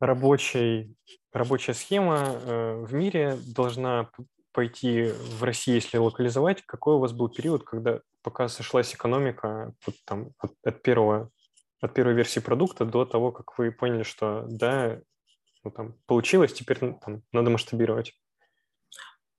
рабочий, 0.00 0.96
рабочая 1.32 1.74
схема 1.74 2.18
э, 2.18 2.84
в 2.84 2.92
мире 2.92 3.38
должна 3.54 4.10
пойти 4.52 5.10
в 5.38 5.42
России, 5.42 5.74
если 5.74 5.98
локализовать. 5.98 6.62
Какой 6.62 6.94
у 6.94 6.98
вас 6.98 7.12
был 7.12 7.28
период, 7.28 7.64
когда 7.64 8.00
пока 8.22 8.48
сошлась 8.48 8.94
экономика 8.94 9.74
вот 9.86 9.96
там, 10.04 10.30
от, 10.38 10.52
от, 10.64 10.82
первого, 10.82 11.30
от 11.80 11.94
первой 11.94 12.14
версии 12.14 12.40
продукта 12.40 12.84
до 12.84 13.04
того, 13.04 13.32
как 13.32 13.58
вы 13.58 13.72
поняли, 13.72 14.02
что 14.02 14.44
да, 14.48 15.00
ну, 15.64 15.70
там, 15.70 15.94
получилось, 16.06 16.52
теперь 16.52 16.78
ну, 16.80 16.98
там, 17.04 17.22
надо 17.32 17.50
масштабировать? 17.50 18.14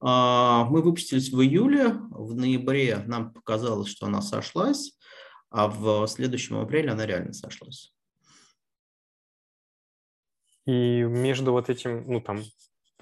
А, 0.08 0.66
мы 0.66 0.84
выпустились 0.84 1.32
в 1.32 1.42
июле, 1.42 1.88
в 2.12 2.36
ноябре 2.36 3.00
нам 3.08 3.34
показалось, 3.34 3.90
что 3.90 4.06
она 4.06 4.22
сошлась, 4.22 4.96
а 5.50 5.68
в 5.68 6.06
следующем 6.06 6.60
апреле 6.60 6.92
она 6.92 7.08
реально 7.08 7.34
сошлась. 7.34 7.92
И 10.68 11.02
между 11.02 11.52
вот 11.54 11.72
этим, 11.72 12.06
ну 12.06 12.22
там 12.22 12.44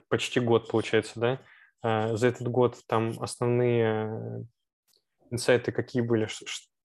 почти 0.07 0.39
год 0.39 0.69
получается, 0.69 1.19
да? 1.19 1.41
А, 1.81 2.15
за 2.15 2.27
этот 2.27 2.47
год 2.47 2.81
там 2.87 3.21
основные 3.21 4.47
инсайты 5.29 5.73
какие 5.73 6.01
были? 6.01 6.29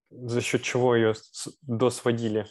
За 0.09 0.41
счет 0.41 0.63
чего 0.63 0.97
ее 0.97 1.13
досводили? 1.61 2.45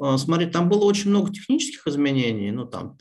А, 0.00 0.18
смотри, 0.18 0.46
там 0.46 0.68
было 0.68 0.84
очень 0.84 1.10
много 1.10 1.32
технических 1.32 1.86
изменений, 1.86 2.50
ну, 2.50 2.66
там 2.66 2.98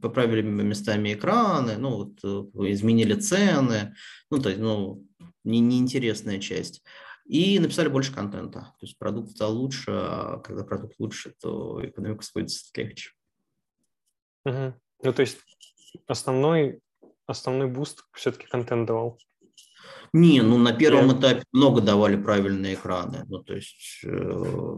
поправили 0.00 0.42
местами 0.42 1.14
экраны, 1.14 1.76
ну, 1.78 1.96
вот, 1.96 2.18
э, 2.22 2.70
изменили 2.72 3.14
цены, 3.14 3.94
ну, 4.30 4.38
то 4.38 4.48
есть, 4.48 4.60
ну, 4.60 5.04
не, 5.44 5.60
неинтересная 5.60 6.38
часть. 6.38 6.82
И 7.26 7.58
написали 7.58 7.88
больше 7.88 8.14
контента. 8.14 8.60
То 8.78 8.86
есть 8.86 8.96
продукт 8.98 9.32
стал 9.32 9.54
лучше, 9.54 9.90
а 9.90 10.38
когда 10.38 10.64
продукт 10.64 10.94
лучше, 10.98 11.34
то 11.40 11.84
экономика 11.84 12.22
сводится 12.22 12.64
легче. 12.74 13.10
Угу. 14.46 14.74
Ну, 15.02 15.12
то 15.12 15.20
есть 15.20 15.38
основной, 16.06 16.80
основной 17.26 17.68
boost 17.68 18.04
все-таки 18.14 18.46
контент 18.46 18.86
давал? 18.86 19.18
Не, 20.14 20.40
ну 20.40 20.56
на 20.56 20.72
первом 20.72 21.08
Я... 21.08 21.18
этапе 21.18 21.44
много 21.52 21.82
давали 21.82 22.16
правильные 22.16 22.74
экраны. 22.74 23.24
Ну, 23.28 23.42
то 23.42 23.54
есть 23.54 24.00
э, 24.04 24.76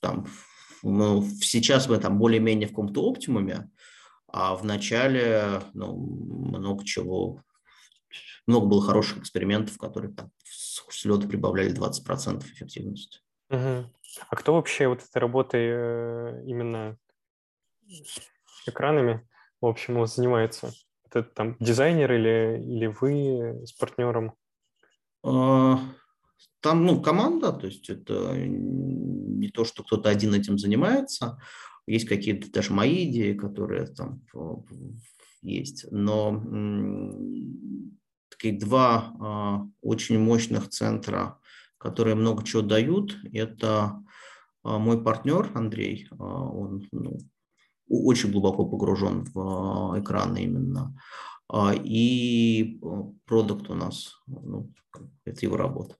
там 0.00 0.26
ну, 0.90 1.22
сейчас 1.40 1.88
мы 1.88 1.98
там 1.98 2.18
более-менее 2.18 2.68
в 2.68 2.70
каком-то 2.70 3.02
оптимуме, 3.02 3.70
а 4.28 4.54
в 4.54 4.64
начале 4.64 5.60
ну, 5.74 5.96
много 5.96 6.84
чего, 6.84 7.42
много 8.46 8.66
было 8.66 8.82
хороших 8.82 9.18
экспериментов, 9.18 9.78
которые 9.78 10.12
там 10.12 10.30
с 10.44 11.04
лета 11.04 11.28
прибавляли 11.28 11.74
20% 11.74 12.44
эффективности. 12.44 13.20
Угу. 13.50 13.90
А 14.28 14.36
кто 14.36 14.54
вообще 14.54 14.88
вот 14.88 15.02
этой 15.02 15.18
работой 15.18 15.66
э, 15.68 16.42
именно 16.46 16.96
экранами, 18.66 19.26
в 19.60 19.66
общем, 19.66 20.06
занимается? 20.06 20.72
Это 21.10 21.22
там 21.22 21.56
дизайнер 21.60 22.12
или, 22.12 22.62
или 22.62 22.86
вы 22.86 23.66
с 23.66 23.72
партнером? 23.72 24.34
А, 25.22 25.78
там, 26.60 26.84
ну, 26.84 27.00
команда, 27.00 27.52
то 27.52 27.66
есть 27.66 27.88
это 27.90 28.34
не 28.36 29.48
то, 29.48 29.64
что 29.64 29.82
кто-то 29.82 30.08
один 30.08 30.34
этим 30.34 30.58
занимается. 30.58 31.38
Есть 31.86 32.08
какие-то 32.08 32.50
даже 32.50 32.72
мои 32.72 33.08
идеи, 33.08 33.34
которые 33.34 33.86
там 33.86 34.22
есть. 35.42 35.86
Но 35.90 36.42
такие 38.36 38.58
два 38.58 39.12
а, 39.20 39.66
очень 39.80 40.18
мощных 40.18 40.68
центра, 40.68 41.38
которые 41.78 42.14
много 42.14 42.44
чего 42.44 42.62
дают, 42.62 43.16
это 43.32 44.02
а, 44.62 44.78
мой 44.78 45.02
партнер 45.02 45.50
Андрей, 45.54 46.08
а, 46.10 46.24
он 46.24 46.86
ну, 46.92 47.18
очень 47.88 48.30
глубоко 48.30 48.66
погружен 48.66 49.24
в 49.32 49.94
экраны 49.98 50.44
именно, 50.44 50.98
и 51.84 52.80
продукт 53.24 53.70
у 53.70 53.74
нас, 53.74 54.16
ну, 54.26 54.72
это 55.24 55.46
его 55.46 55.56
работа. 55.56 55.94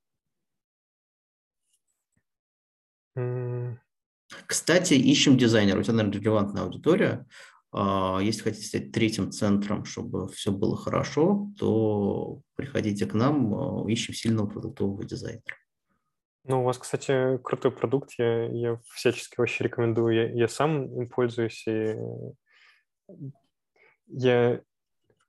Кстати, 4.47 4.95
ищем 4.95 5.37
дизайнера. 5.37 5.79
У 5.79 5.83
тебя, 5.83 5.95
наверное, 5.95 6.21
релевантная 6.21 6.63
аудитория. 6.63 7.27
А, 7.73 8.19
если 8.21 8.43
хотите 8.43 8.67
стать 8.67 8.93
третьим 8.93 9.31
центром, 9.31 9.85
чтобы 9.85 10.29
все 10.29 10.51
было 10.51 10.77
хорошо, 10.77 11.51
то 11.59 12.41
приходите 12.55 13.07
к 13.07 13.15
нам, 13.15 13.55
а, 13.55 13.91
ищем 13.91 14.15
сильного 14.15 14.47
продуктового 14.47 15.05
дизайнера. 15.05 15.43
Ну, 16.45 16.61
у 16.61 16.65
вас, 16.65 16.79
кстати, 16.79 17.39
крутой 17.43 17.73
продукт, 17.73 18.13
я, 18.19 18.47
я 18.47 18.81
всячески 18.95 19.35
вообще 19.39 19.65
рекомендую. 19.65 20.15
Я, 20.15 20.31
я 20.31 20.49
сам 20.49 20.85
им 21.01 21.09
пользуюсь, 21.09 21.67
и 21.67 21.97
я 24.07 24.61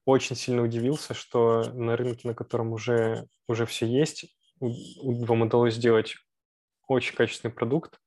очень 0.06 0.36
сильно 0.36 0.62
удивился, 0.62 1.14
что 1.14 1.72
на 1.74 1.98
рынке, 1.98 2.28
на 2.28 2.34
котором 2.34 2.72
уже, 2.72 3.28
уже 3.48 3.66
все 3.66 3.88
есть, 3.88 4.38
вам 4.60 5.42
удалось 5.42 5.76
сделать 5.76 6.16
очень 6.94 7.16
качественный 7.16 7.54
продукт, 7.54 8.00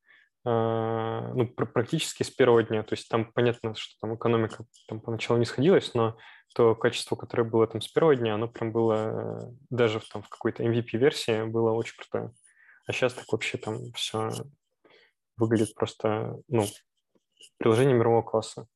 а, 0.44 1.32
ну, 1.34 1.46
практически 1.46 2.22
с 2.22 2.30
первого 2.30 2.62
дня. 2.62 2.82
То 2.82 2.94
есть 2.94 3.08
там 3.08 3.30
понятно, 3.32 3.75
что 3.75 3.94
там 4.00 4.16
экономика 4.16 4.64
там 4.88 5.00
поначалу 5.00 5.38
не 5.38 5.44
сходилась, 5.44 5.92
но 5.94 6.16
то 6.54 6.75
качество, 6.75 7.14
которое 7.16 7.44
было 7.44 7.66
там 7.66 7.80
с 7.80 7.88
первого 7.88 8.16
дня, 8.16 8.34
оно 8.34 8.49
прям 8.49 8.72
было 8.72 8.94
э, 8.94 9.52
даже 9.68 10.00
в, 10.00 10.08
там, 10.08 10.22
в 10.22 10.28
какой-то 10.28 10.64
MVP-версии 10.64 11.44
было 11.44 11.72
очень 11.72 11.96
крутое. 11.96 12.32
А 12.87 12.92
сейчас 12.92 13.14
так 13.14 13.30
вообще 13.30 13.58
там 13.58 13.92
все 13.92 14.30
выглядит 15.37 15.75
просто, 15.75 16.38
ну, 16.49 16.66
приложение 17.58 17.94
мирового 17.94 18.22
класса. 18.22 18.66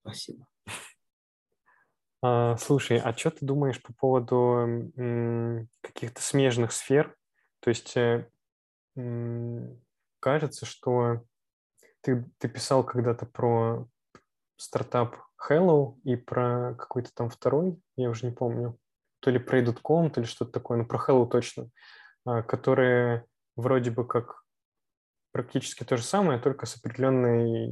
Спасибо. 0.00 0.46
А, 2.22 2.56
слушай, 2.56 2.98
а 2.98 3.12
что 3.16 3.30
ты 3.32 3.44
думаешь 3.44 3.82
по 3.82 3.92
поводу 3.92 4.92
каких-то 5.80 6.22
смежных 6.22 6.72
сфер? 6.72 7.16
То 7.60 7.70
есть 7.70 7.96
э, 7.96 8.28
кажется, 10.20 10.66
что 10.66 11.22
ты, 12.02 12.24
ты 12.38 12.48
писал 12.48 12.84
когда-то 12.84 13.26
про 13.26 13.86
стартап 14.56 15.16
Hello 15.48 15.98
и 16.04 16.16
про 16.16 16.74
какой-то 16.78 17.10
там 17.14 17.28
второй, 17.28 17.80
я 17.96 18.10
уже 18.10 18.26
не 18.26 18.32
помню, 18.32 18.78
то 19.20 19.30
ли 19.30 19.38
про 19.38 19.60
Edit.com, 19.60 20.10
то 20.10 20.20
ли 20.20 20.26
что-то 20.26 20.52
такое, 20.52 20.78
но 20.78 20.84
про 20.84 20.98
Hello 20.98 21.28
точно, 21.28 21.68
а, 22.24 22.42
которые 22.42 23.26
вроде 23.56 23.90
бы 23.90 24.06
как 24.06 24.42
практически 25.32 25.84
то 25.84 25.96
же 25.96 26.02
самое, 26.02 26.38
только 26.38 26.66
с 26.66 26.76
определенной, 26.76 27.70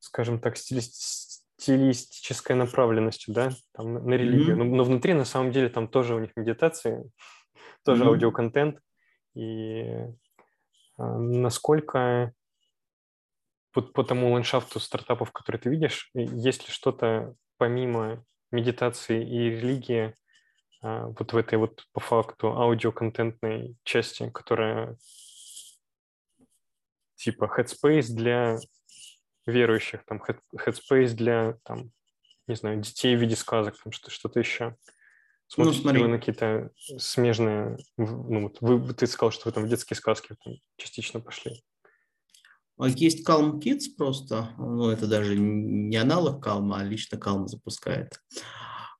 скажем 0.00 0.40
так, 0.40 0.56
стилистической 0.56 2.56
направленностью, 2.56 3.32
да, 3.32 3.50
там 3.72 3.94
на 3.94 4.14
религию. 4.14 4.56
Mm-hmm. 4.56 4.64
Но, 4.64 4.76
но 4.76 4.84
внутри 4.84 5.14
на 5.14 5.24
самом 5.24 5.52
деле 5.52 5.68
там 5.68 5.88
тоже 5.88 6.14
у 6.14 6.18
них 6.18 6.30
медитации, 6.36 7.10
тоже 7.84 8.04
mm-hmm. 8.04 8.08
аудиоконтент. 8.08 8.80
И 9.36 9.84
а, 10.96 11.18
насколько 11.18 12.32
по, 13.72 13.82
по 13.82 14.02
тому 14.02 14.32
ландшафту 14.32 14.80
стартапов, 14.80 15.30
которые 15.32 15.60
ты 15.60 15.68
видишь, 15.68 16.10
есть 16.14 16.66
ли 16.66 16.72
что-то 16.72 17.34
помимо 17.58 18.24
медитации 18.50 19.22
и 19.22 19.50
религии 19.50 20.16
а, 20.80 21.08
вот 21.08 21.34
в 21.34 21.36
этой 21.36 21.58
вот 21.58 21.84
по 21.92 22.00
факту 22.00 22.56
аудиоконтентной 22.56 23.76
части, 23.84 24.30
которая 24.30 24.96
типа 27.16 27.52
headspace 27.54 28.14
для 28.14 28.56
верующих, 29.44 30.04
там 30.06 30.22
headspace 30.56 31.12
для 31.12 31.58
там, 31.64 31.92
не 32.46 32.54
знаю, 32.54 32.80
детей 32.80 33.14
в 33.16 33.20
виде 33.20 33.36
сказок, 33.36 33.76
там 33.82 33.92
что- 33.92 34.10
что-то 34.10 34.40
еще. 34.40 34.76
Смотрите 35.48 35.78
ну, 35.78 35.82
смотри. 35.82 36.02
вы 36.02 36.08
на 36.08 36.18
какие-то 36.18 36.70
смежные... 36.98 37.78
Ну, 37.96 38.42
вот 38.42 38.58
вы, 38.60 38.94
ты 38.94 39.06
сказал, 39.06 39.30
что 39.30 39.42
вы 39.46 39.52
там 39.52 39.64
в 39.64 39.68
детские 39.68 39.96
сказки 39.96 40.36
там, 40.44 40.54
частично 40.76 41.20
пошли. 41.20 41.62
Есть 42.78 43.26
Calm 43.26 43.58
Kids 43.58 43.94
просто, 43.96 44.50
ну, 44.58 44.90
это 44.90 45.06
даже 45.06 45.36
не 45.38 45.96
аналог 45.96 46.46
Calm, 46.46 46.74
а 46.74 46.84
лично 46.84 47.16
Calm 47.16 47.46
запускает. 47.46 48.20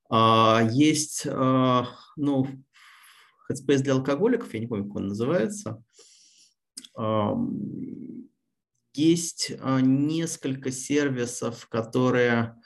А, 0.08 0.66
есть, 0.70 1.26
а, 1.26 1.88
ну, 2.16 2.46
Headspace 3.50 3.82
для 3.82 3.94
алкоголиков, 3.94 4.54
я 4.54 4.60
не 4.60 4.66
помню, 4.66 4.86
как 4.86 4.96
он 4.96 5.08
называется. 5.08 5.82
А, 6.96 7.34
есть 8.94 9.52
несколько 9.82 10.70
сервисов, 10.70 11.68
которые 11.68 12.56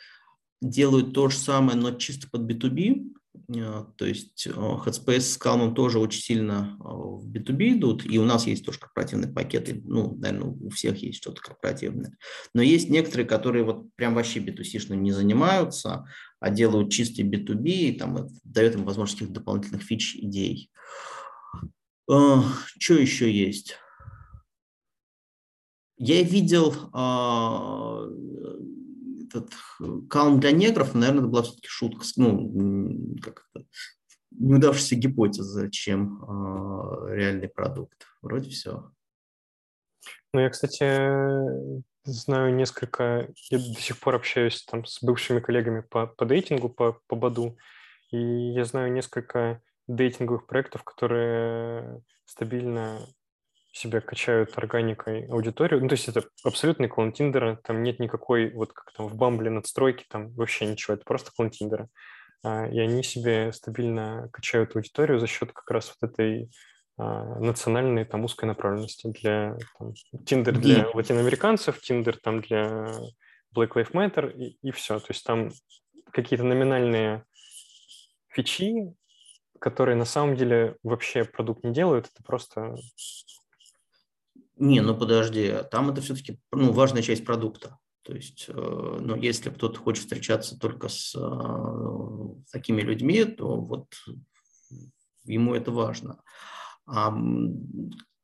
делают 0.62 1.12
то 1.12 1.28
же 1.28 1.36
самое, 1.36 1.76
но 1.76 1.90
чисто 1.92 2.28
под 2.30 2.42
B2B. 2.42 3.10
А, 3.56 3.84
то 3.96 4.06
есть 4.06 4.46
а, 4.48 4.82
Headspace 4.84 5.20
с 5.20 5.38
Calm 5.38 5.74
тоже 5.74 5.98
очень 5.98 6.20
сильно 6.20 6.76
а, 6.80 6.94
в 6.94 7.28
B2B 7.28 7.78
идут, 7.78 8.04
и 8.04 8.18
у 8.18 8.24
нас 8.24 8.46
есть 8.46 8.64
тоже 8.64 8.78
корпоративные 8.78 9.32
пакеты, 9.32 9.80
ну, 9.84 10.16
наверное, 10.16 10.50
у 10.50 10.70
всех 10.70 10.98
есть 10.98 11.18
что-то 11.18 11.40
корпоративное. 11.40 12.16
Но 12.54 12.62
есть 12.62 12.90
некоторые, 12.90 13.26
которые 13.26 13.64
вот 13.64 13.94
прям 13.96 14.14
вообще 14.14 14.40
B2C 14.40 14.94
не 14.96 15.12
занимаются, 15.12 16.06
а 16.40 16.50
делают 16.50 16.90
чистый 16.90 17.24
B2B, 17.24 17.68
и 17.68 17.98
там 17.98 18.16
это 18.16 18.30
дает 18.44 18.74
им 18.74 18.84
возможность 18.84 19.18
каких-то 19.18 19.40
дополнительных 19.40 19.82
фич, 19.82 20.16
идей. 20.16 20.70
Что 22.06 22.94
еще 22.94 23.30
есть? 23.30 23.76
Я 25.96 26.22
видел 26.22 26.90
этот 29.30 29.50
каунт 30.08 30.40
для 30.40 30.52
негров, 30.52 30.94
наверное, 30.94 31.20
это 31.20 31.28
была 31.28 31.42
все-таки 31.42 31.68
шутка, 31.68 32.04
ну, 32.16 33.16
как 33.22 33.46
это, 33.54 33.66
неудавшаяся 34.30 34.96
гипотеза, 34.96 35.70
чем 35.70 36.22
э, 36.22 37.14
реальный 37.14 37.48
продукт. 37.48 38.06
Вроде 38.22 38.50
все. 38.50 38.90
Ну, 40.32 40.40
я, 40.40 40.50
кстати, 40.50 40.84
знаю 42.04 42.54
несколько, 42.54 43.28
я 43.50 43.58
до 43.58 43.80
сих 43.80 43.98
пор 43.98 44.14
общаюсь 44.14 44.64
там 44.64 44.84
с 44.84 45.02
бывшими 45.02 45.40
коллегами 45.40 45.80
по, 45.80 46.06
по 46.06 46.24
дейтингу, 46.24 46.68
по, 46.68 47.00
по 47.06 47.16
БАДу, 47.16 47.56
и 48.10 48.18
я 48.18 48.64
знаю 48.64 48.92
несколько 48.92 49.62
дейтинговых 49.88 50.46
проектов, 50.46 50.84
которые 50.84 52.02
стабильно 52.24 53.00
себя 53.72 54.00
качают 54.00 54.56
органикой 54.58 55.26
аудиторию. 55.26 55.80
Ну, 55.80 55.88
то 55.88 55.94
есть 55.94 56.08
это 56.08 56.24
абсолютный 56.44 56.88
клон 56.88 57.12
Тиндера, 57.12 57.60
там 57.62 57.82
нет 57.82 58.00
никакой, 58.00 58.52
вот 58.52 58.72
как 58.72 58.92
там 58.92 59.06
в 59.06 59.14
Бамбле 59.14 59.50
надстройки, 59.50 60.04
там 60.08 60.30
вообще 60.32 60.66
ничего, 60.66 60.94
это 60.94 61.04
просто 61.04 61.30
клон 61.34 61.50
Тиндера. 61.50 61.88
А, 62.42 62.66
и 62.66 62.78
они 62.78 63.02
себе 63.02 63.52
стабильно 63.52 64.28
качают 64.32 64.74
аудиторию 64.74 65.20
за 65.20 65.26
счет 65.26 65.52
как 65.52 65.70
раз 65.70 65.94
вот 66.00 66.10
этой 66.10 66.50
а, 66.96 67.38
национальной 67.38 68.04
там 68.04 68.24
узкой 68.24 68.46
направленности 68.46 69.08
для 69.08 69.56
там, 69.78 69.94
Тиндер 70.24 70.58
для 70.58 70.80
yeah. 70.80 70.90
латиноамериканцев, 70.94 71.80
Тиндер 71.80 72.18
там 72.22 72.40
для 72.40 72.88
Black 73.54 73.72
Lives 73.74 73.92
Matter 73.92 74.32
и, 74.32 74.58
и 74.62 74.70
все. 74.70 74.98
То 74.98 75.06
есть 75.10 75.24
там 75.24 75.50
какие-то 76.12 76.44
номинальные 76.44 77.24
фичи, 78.28 78.94
которые 79.60 79.96
на 79.96 80.04
самом 80.04 80.36
деле 80.36 80.76
вообще 80.82 81.24
продукт 81.24 81.62
не 81.62 81.72
делают, 81.72 82.06
это 82.06 82.22
просто 82.24 82.74
не, 84.60 84.80
ну 84.80 84.96
подожди, 84.96 85.54
там 85.70 85.90
это 85.90 86.00
все-таки 86.00 86.38
ну, 86.52 86.72
важная 86.72 87.02
часть 87.02 87.24
продукта. 87.24 87.78
То 88.02 88.14
есть, 88.14 88.48
ну, 88.48 89.14
если 89.14 89.50
кто-то 89.50 89.78
хочет 89.78 90.04
встречаться 90.04 90.58
только 90.58 90.88
с 90.88 91.14
э, 91.14 92.42
такими 92.50 92.80
людьми, 92.80 93.24
то 93.24 93.60
вот 93.60 93.92
ему 95.24 95.54
это 95.54 95.70
важно. 95.70 96.22
А 96.86 97.10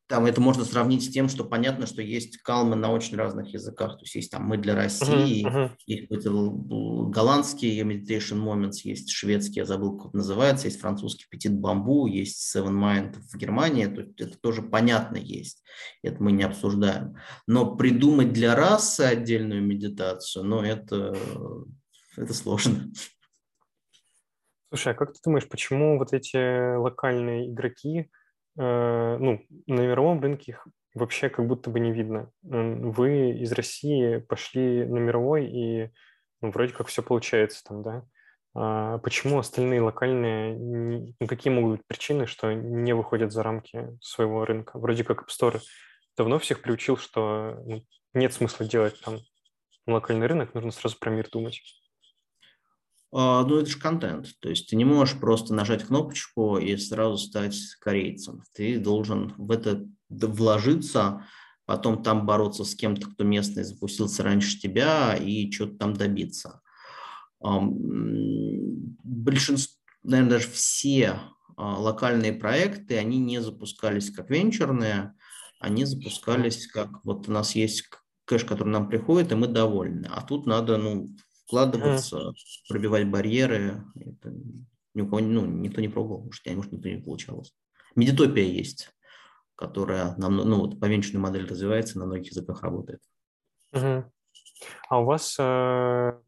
там 0.07 0.25
это 0.25 0.39
можно 0.39 0.63
сравнить 0.63 1.03
с 1.03 1.09
тем, 1.09 1.27
что 1.27 1.43
понятно, 1.43 1.85
что 1.85 2.01
есть 2.01 2.37
калмы 2.37 2.75
на 2.75 2.91
очень 2.91 3.17
разных 3.17 3.53
языках. 3.53 3.97
То 3.97 4.03
есть 4.03 4.15
есть 4.15 4.31
там 4.31 4.43
мы 4.43 4.57
для 4.57 4.73
России, 4.73 5.45
uh-huh, 5.45 5.65
uh-huh. 5.65 5.71
есть 5.85 6.27
голландский 7.09 7.81
meditation 7.81 8.41
moments, 8.41 8.79
есть 8.83 9.11
шведский, 9.11 9.59
я 9.59 9.65
забыл, 9.65 9.97
как 9.97 10.09
это 10.09 10.17
называется, 10.17 10.67
есть 10.67 10.79
французский 10.79 11.25
petit 11.29 11.51
бамбу, 11.51 12.07
есть 12.07 12.55
seven 12.55 12.71
mind 12.71 13.15
в 13.15 13.37
Германии. 13.37 13.85
То 13.85 14.01
есть 14.01 14.19
это 14.21 14.37
тоже 14.37 14.61
понятно 14.61 15.17
есть. 15.17 15.63
Это 16.03 16.23
мы 16.23 16.31
не 16.31 16.43
обсуждаем. 16.43 17.17
Но 17.45 17.75
придумать 17.75 18.31
для 18.31 18.55
расы 18.55 19.01
отдельную 19.01 19.61
медитацию, 19.61 20.45
ну 20.45 20.61
это, 20.61 21.15
это 22.15 22.33
сложно. 22.33 22.91
Слушай, 24.69 24.93
а 24.93 24.95
как 24.95 25.13
ты 25.13 25.19
думаешь, 25.23 25.47
почему 25.47 25.97
вот 25.97 26.13
эти 26.13 26.75
локальные 26.77 27.51
игроки 27.51 28.09
ну, 28.57 29.45
на 29.67 29.81
мировом 29.81 30.19
рынке 30.19 30.51
их 30.51 30.67
вообще 30.95 31.29
как 31.29 31.47
будто 31.47 31.69
бы 31.69 31.79
не 31.79 31.91
видно. 31.91 32.31
Вы 32.41 33.31
из 33.31 33.51
России 33.51 34.17
пошли 34.17 34.85
на 34.85 34.97
мировой, 34.97 35.45
и 35.45 35.91
ну, 36.41 36.51
вроде 36.51 36.73
как 36.73 36.87
все 36.87 37.03
получается 37.03 37.63
там, 37.63 37.83
да? 37.83 38.03
А 38.59 38.97
почему 38.99 39.37
остальные 39.37 39.81
локальные, 39.81 40.57
ну, 41.19 41.27
какие 41.27 41.53
могут 41.53 41.77
быть 41.77 41.87
причины, 41.87 42.25
что 42.25 42.51
не 42.53 42.93
выходят 42.93 43.31
за 43.31 43.43
рамки 43.43 43.95
своего 44.01 44.45
рынка? 44.45 44.79
Вроде 44.79 45.03
как 45.03 45.23
App 45.23 45.27
Store 45.27 45.61
давно 46.17 46.39
всех 46.39 46.63
приучил, 46.63 46.97
что 46.97 47.61
ну, 47.65 47.83
нет 48.15 48.33
смысла 48.33 48.65
делать 48.65 48.99
там 49.01 49.19
локальный 49.85 50.25
рынок, 50.25 50.55
нужно 50.55 50.71
сразу 50.71 50.97
про 50.97 51.11
мир 51.11 51.29
думать. 51.31 51.61
А, 53.19 53.43
ну, 53.43 53.57
это 53.57 53.67
же 53.67 53.79
контент. 53.79 54.27
То 54.41 54.49
есть 54.49 54.69
ты 54.69 54.75
не 54.75 54.85
можешь 54.85 55.19
просто 55.19 55.51
нажать 55.51 55.83
кнопочку 55.83 56.59
и 56.59 56.77
сразу 56.77 57.17
стать 57.17 57.57
корейцем. 57.81 58.43
Ты 58.53 58.77
должен 58.77 59.33
в 59.39 59.49
это 59.49 59.87
вложиться, 60.07 61.25
потом 61.65 62.03
там 62.03 62.27
бороться 62.27 62.63
с 62.63 62.75
кем-то, 62.75 63.09
кто 63.09 63.23
местный 63.23 63.63
запустился 63.63 64.21
раньше 64.21 64.59
тебя 64.59 65.15
и 65.15 65.51
что-то 65.51 65.77
там 65.77 65.93
добиться. 65.95 66.61
Большинство, 69.03 69.73
наверное, 70.03 70.31
даже 70.33 70.49
все 70.49 71.19
а, 71.55 71.79
локальные 71.79 72.33
проекты, 72.33 72.99
они 72.99 73.17
не 73.17 73.41
запускались 73.41 74.11
как 74.11 74.29
венчурные, 74.29 75.15
они 75.59 75.85
запускались 75.85 76.67
как 76.67 77.03
вот 77.03 77.27
у 77.27 77.31
нас 77.31 77.55
есть 77.55 77.89
кэш, 78.25 78.45
который 78.45 78.69
нам 78.69 78.87
приходит, 78.87 79.31
и 79.31 79.35
мы 79.35 79.47
довольны. 79.47 80.05
А 80.11 80.21
тут 80.21 80.45
надо, 80.45 80.77
ну, 80.77 81.07
вкладываться, 81.47 82.17
mm. 82.17 82.33
пробивать 82.69 83.07
барьеры. 83.09 83.83
Это 83.95 84.33
ни 84.93 85.01
у 85.01 85.07
кого, 85.07 85.21
ну, 85.21 85.45
никто 85.45 85.81
не 85.81 85.87
пробовал, 85.87 86.25
может, 86.25 86.45
я, 86.45 86.55
может, 86.55 86.71
никто 86.71 86.89
не 86.89 87.01
получалось. 87.01 87.55
Медитопия 87.95 88.43
есть. 88.43 88.91
которая 89.57 90.15
на, 90.17 90.29
ну, 90.29 90.59
вот, 90.59 90.79
повенчанная 90.79 91.21
модель 91.21 91.47
развивается, 91.47 91.97
на 91.97 92.05
многих 92.05 92.27
языках 92.27 92.61
работает. 92.61 93.01
Угу. 93.73 94.05
А 94.89 94.99
у 95.01 95.05
вас 95.05 95.35
э, 95.39 96.19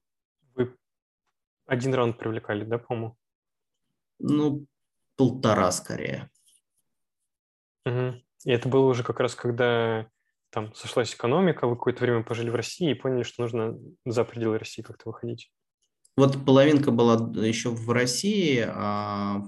вы 0.56 0.76
один 1.68 1.94
раунд 1.94 2.18
привлекали, 2.18 2.66
да, 2.66 2.80
по-моему? 2.80 3.16
Ну, 4.18 4.66
полтора 5.16 5.72
скорее. 5.72 6.32
Угу. 7.86 8.16
И 8.46 8.52
это 8.52 8.68
было 8.68 8.88
уже 8.90 9.04
как 9.04 9.20
раз, 9.20 9.36
когда 9.36 10.10
там 10.52 10.74
сошлась 10.74 11.14
экономика, 11.14 11.68
вы 11.68 11.76
какое-то 11.76 12.04
время 12.04 12.24
пожили 12.24 12.50
в 12.50 12.56
России 12.56 12.92
и 12.92 12.96
поняли, 12.96 13.24
что 13.24 13.44
нужно 13.44 13.78
за 14.06 14.24
пределы 14.24 14.58
России 14.58 14.82
как-то 14.82 15.10
выходить. 15.10 15.52
Вот 16.18 16.44
половинка 16.46 16.92
была 16.92 17.16
еще 17.46 17.70
в 17.70 17.90
России, 17.92 18.66
а 18.68 19.42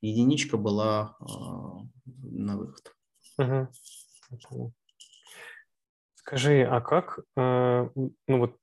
единичка 0.00 0.56
была 0.56 1.16
а, 1.20 1.80
на 2.04 2.56
выход. 2.58 2.94
Угу. 3.38 4.72
Скажи, 6.14 6.62
а 6.62 6.80
как, 6.80 7.20
э, 7.36 7.88
ну 7.94 8.38
вот, 8.38 8.56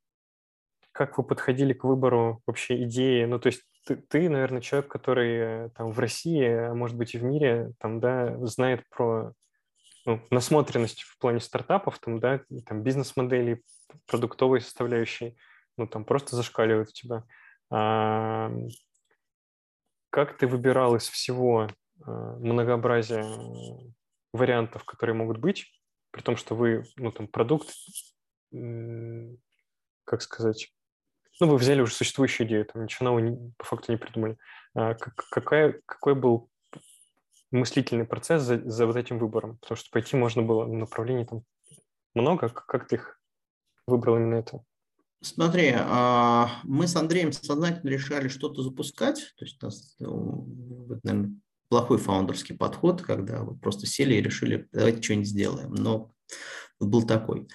как 0.92 1.18
вы 1.18 1.24
подходили 1.24 1.74
к 1.74 1.84
выбору 1.84 2.42
вообще 2.46 2.84
идеи? 2.84 3.26
Ну, 3.26 3.40
то 3.40 3.48
есть 3.48 3.64
ты, 3.88 3.96
ты, 3.96 4.30
наверное, 4.30 4.62
человек, 4.62 4.90
который 4.90 5.36
э, 5.38 5.70
там 5.76 5.92
в 5.92 6.00
России, 6.00 6.48
а 6.48 6.74
может 6.76 6.96
быть 6.96 7.16
и 7.16 7.18
в 7.18 7.24
мире, 7.24 7.74
там, 7.80 8.00
да, 8.00 8.38
знает 8.46 8.84
про 8.90 9.34
ну, 10.06 10.22
насмотренность 10.30 11.02
в 11.02 11.18
плане 11.18 11.40
стартапов, 11.40 12.00
там, 12.00 12.20
да, 12.20 12.42
там, 12.66 12.84
бизнес-моделей, 12.84 13.64
продуктовой 14.06 14.62
составляющей, 14.62 15.38
ну, 15.78 15.88
там, 15.88 16.06
просто 16.06 16.36
зашкаливает 16.36 16.90
у 16.90 16.92
тебя. 16.92 17.24
А, 17.72 18.52
как 20.12 20.38
ты 20.38 20.48
выбирал 20.48 20.96
из 20.96 21.10
всего 21.10 21.68
а, 22.04 22.36
многообразия 22.38 23.26
вариантов, 24.32 24.84
которые 24.86 25.16
могут 25.16 25.38
быть, 25.38 25.66
при 26.12 26.22
том, 26.22 26.38
что 26.38 26.56
вы, 26.56 26.86
ну, 26.98 27.12
там, 27.12 27.28
продукт, 27.28 27.70
как 30.06 30.22
сказать, 30.22 30.72
ну, 31.40 31.48
вы 31.48 31.58
взяли 31.58 31.82
уже 31.82 31.94
существующую 31.94 32.48
идею, 32.48 32.66
там 32.66 32.84
ничего 32.84 33.06
нового 33.10 33.52
по 33.58 33.66
факту 33.66 33.92
не 33.92 33.98
придумали. 33.98 34.38
А 34.74 34.94
какая, 34.94 35.82
какой 35.86 36.16
был 36.16 36.50
мыслительный 37.56 38.06
процесс 38.06 38.44
за, 38.44 38.62
за 38.70 38.86
вот 38.86 38.96
этим 38.96 39.20
выбором? 39.20 39.58
Потому 39.58 39.78
что 39.78 39.90
пойти 39.92 40.16
можно 40.16 40.42
было 40.42 40.66
направлений 40.66 41.26
там 41.26 41.44
много. 42.14 42.50
Как 42.50 42.88
ты 42.88 42.96
их 42.96 43.20
выбрал 43.88 44.18
именно 44.18 44.36
это? 44.36 44.64
Смотри, 45.22 45.74
а, 45.76 46.60
мы 46.64 46.88
с 46.88 46.96
Андреем 46.96 47.32
сознательно 47.32 47.90
решали 47.90 48.28
что-то 48.28 48.62
запускать. 48.62 49.34
То 49.38 49.46
есть 49.46 49.62
у 49.62 49.66
нас, 49.66 49.96
ну, 50.00 50.48
наверное, 51.04 51.32
плохой 51.70 51.98
фаундерский 51.98 52.56
подход, 52.56 53.02
когда 53.02 53.42
вы 53.42 53.58
просто 53.58 53.88
сели 53.88 54.16
и 54.16 54.22
решили, 54.22 54.68
давайте 54.72 55.02
что-нибудь 55.02 55.28
сделаем. 55.28 55.74
Но 55.74 56.12
был 56.80 57.04
такой. 57.04 57.48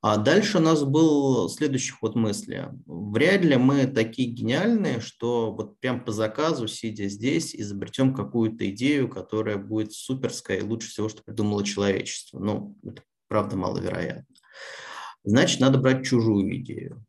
А 0.00 0.16
дальше 0.16 0.58
у 0.58 0.60
нас 0.60 0.84
был 0.84 1.48
следующий 1.48 1.90
ход 1.90 2.14
мысли. 2.14 2.68
Вряд 2.86 3.42
ли 3.42 3.56
мы 3.56 3.86
такие 3.86 4.30
гениальные, 4.30 5.00
что 5.00 5.52
вот 5.52 5.80
прям 5.80 6.04
по 6.04 6.12
заказу, 6.12 6.68
сидя 6.68 7.08
здесь, 7.08 7.54
изобретем 7.54 8.14
какую-то 8.14 8.68
идею, 8.70 9.08
которая 9.08 9.56
будет 9.56 9.92
суперская 9.92 10.58
и 10.58 10.62
лучше 10.62 10.88
всего, 10.88 11.08
что 11.08 11.24
придумало 11.24 11.64
человечество. 11.64 12.38
Ну, 12.38 12.76
это 12.84 13.02
правда 13.26 13.56
маловероятно. 13.56 14.24
Значит, 15.24 15.58
надо 15.60 15.78
брать 15.78 16.06
чужую 16.06 16.56
идею. 16.58 17.04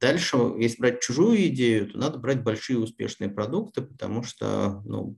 Дальше, 0.00 0.38
если 0.58 0.80
брать 0.80 1.02
чужую 1.02 1.46
идею, 1.48 1.90
то 1.90 1.98
надо 1.98 2.18
брать 2.18 2.42
большие 2.42 2.78
успешные 2.78 3.28
продукты, 3.28 3.82
потому 3.82 4.22
что 4.22 4.82
ну, 4.86 5.14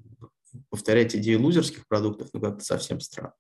повторять 0.71 1.15
идеи 1.15 1.37
лузерских 1.37 1.87
продуктов 1.87 2.31
ну, 2.33 2.41
как-то 2.41 2.65
совсем 2.65 3.01
странно. 3.01 3.33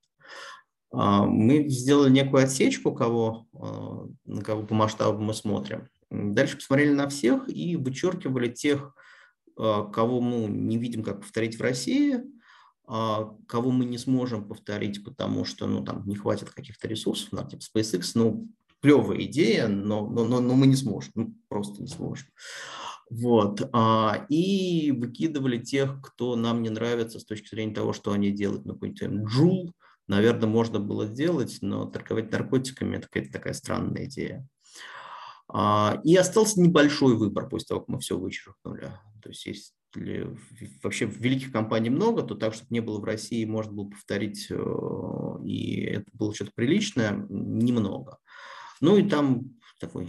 А, 0.93 1.25
мы 1.25 1.69
сделали 1.69 2.11
некую 2.11 2.45
отсечку, 2.45 2.93
кого, 2.93 3.47
а, 3.55 4.07
на 4.27 4.43
кого 4.43 4.63
по 4.63 4.75
масштабу 4.75 5.19
мы 5.19 5.35
смотрим. 5.35 5.89
Дальше 6.11 6.57
посмотрели 6.57 6.93
на 6.93 7.09
всех 7.09 7.49
и 7.49 7.77
вычеркивали 7.77 8.49
тех, 8.49 8.95
а, 9.57 9.85
кого 9.85 10.21
мы 10.21 10.47
не 10.47 10.77
видим, 10.77 11.03
как 11.03 11.21
повторить 11.21 11.59
в 11.59 11.63
России, 11.63 12.23
кого 12.85 13.71
мы 13.71 13.85
не 13.85 13.97
сможем 13.97 14.47
повторить, 14.47 15.03
потому 15.05 15.45
что 15.45 15.67
ну, 15.67 15.83
там 15.83 16.03
не 16.07 16.17
хватит 16.17 16.51
каких-то 16.51 16.89
ресурсов, 16.89 17.33
на 17.33 17.45
типа 17.45 17.63
SpaceX, 17.63 18.11
ну, 18.17 18.49
клевая 18.83 19.23
идея, 19.23 19.69
но, 19.69 20.07
но, 20.07 20.25
но, 20.25 20.41
но 20.41 20.55
мы 20.55 20.67
не 20.67 20.75
сможем, 20.75 21.13
ну, 21.15 21.35
просто 21.49 21.81
не 21.81 21.89
сможем. 21.89 22.27
Вот. 23.09 23.63
И 24.29 24.93
выкидывали 24.95 25.59
тех, 25.59 26.03
кто 26.03 26.35
нам 26.35 26.63
не 26.63 26.71
нравится 26.71 27.21
с 27.21 27.25
точки 27.25 27.55
зрения 27.55 27.73
того, 27.73 27.93
что 27.93 28.13
они 28.13 28.31
делают, 28.33 28.67
ну, 28.67 28.75
какой-нибудь 28.75 29.31
Джул, 29.31 29.73
наверное, 30.13 30.49
можно 30.49 30.79
было 30.79 31.07
сделать, 31.07 31.59
но 31.61 31.87
торговать 31.87 32.31
наркотиками– 32.31 32.97
это 32.99 33.09
какая-то 33.09 33.33
такая 33.33 33.55
странная 33.55 34.05
идея. 34.05 34.47
А, 35.49 36.01
и 36.05 36.15
остался 36.17 36.61
небольшой 36.61 37.17
выбор 37.17 37.49
после 37.49 37.69
того, 37.69 37.81
как 37.81 37.89
мы 37.89 37.99
все 38.01 38.19
вычеркнули. 38.19 38.91
То 39.23 39.29
есть 39.29 39.47
если 39.47 40.37
вообще 40.83 41.05
великих 41.05 41.53
компаний 41.53 41.91
много, 41.91 42.23
то 42.23 42.35
так, 42.35 42.55
чтобы 42.55 42.69
не 42.71 42.81
было 42.81 42.99
в 42.99 43.05
России, 43.05 43.45
можно 43.45 43.73
было 43.73 43.91
повторить, 43.91 44.47
э, 44.51 44.55
и 45.45 45.83
это 45.83 46.07
было 46.15 46.35
что-то 46.35 46.53
приличное, 46.55 47.27
немного. 47.29 48.19
Ну 48.81 48.97
и 48.97 49.09
там 49.09 49.43
такой 49.79 50.09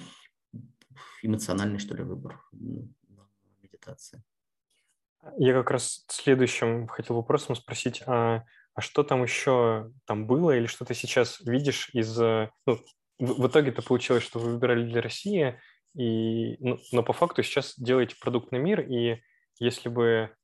эмоциональный, 1.21 1.79
что 1.79 1.95
ли, 1.95 2.03
выбор 2.03 2.41
медитации. 3.61 4.23
Я 5.37 5.53
как 5.53 5.71
раз 5.71 6.05
следующим 6.07 6.87
хотел 6.87 7.15
вопросом 7.15 7.55
спросить, 7.55 8.01
а 8.05 8.45
а 8.73 8.81
что 8.81 9.03
там 9.03 9.23
еще 9.23 9.91
там 10.05 10.25
было 10.25 10.51
или 10.51 10.65
что 10.65 10.85
ты 10.85 10.93
сейчас 10.93 11.39
видишь 11.41 11.89
из... 11.93 12.19
Э, 12.19 12.49
ну, 12.65 12.79
в, 13.19 13.41
в 13.43 13.47
итоге-то 13.47 13.81
получилось, 13.81 14.23
что 14.23 14.39
вы 14.39 14.51
выбирали 14.51 14.85
для 14.85 15.01
России, 15.01 15.59
и, 15.95 16.57
ну, 16.59 16.79
но 16.91 17.03
по 17.03 17.13
факту 17.13 17.43
сейчас 17.43 17.75
делаете 17.77 18.15
продукт 18.19 18.51
на 18.51 18.57
мир, 18.57 18.81
и 18.81 19.21
если 19.59 19.89
бы 19.89 20.35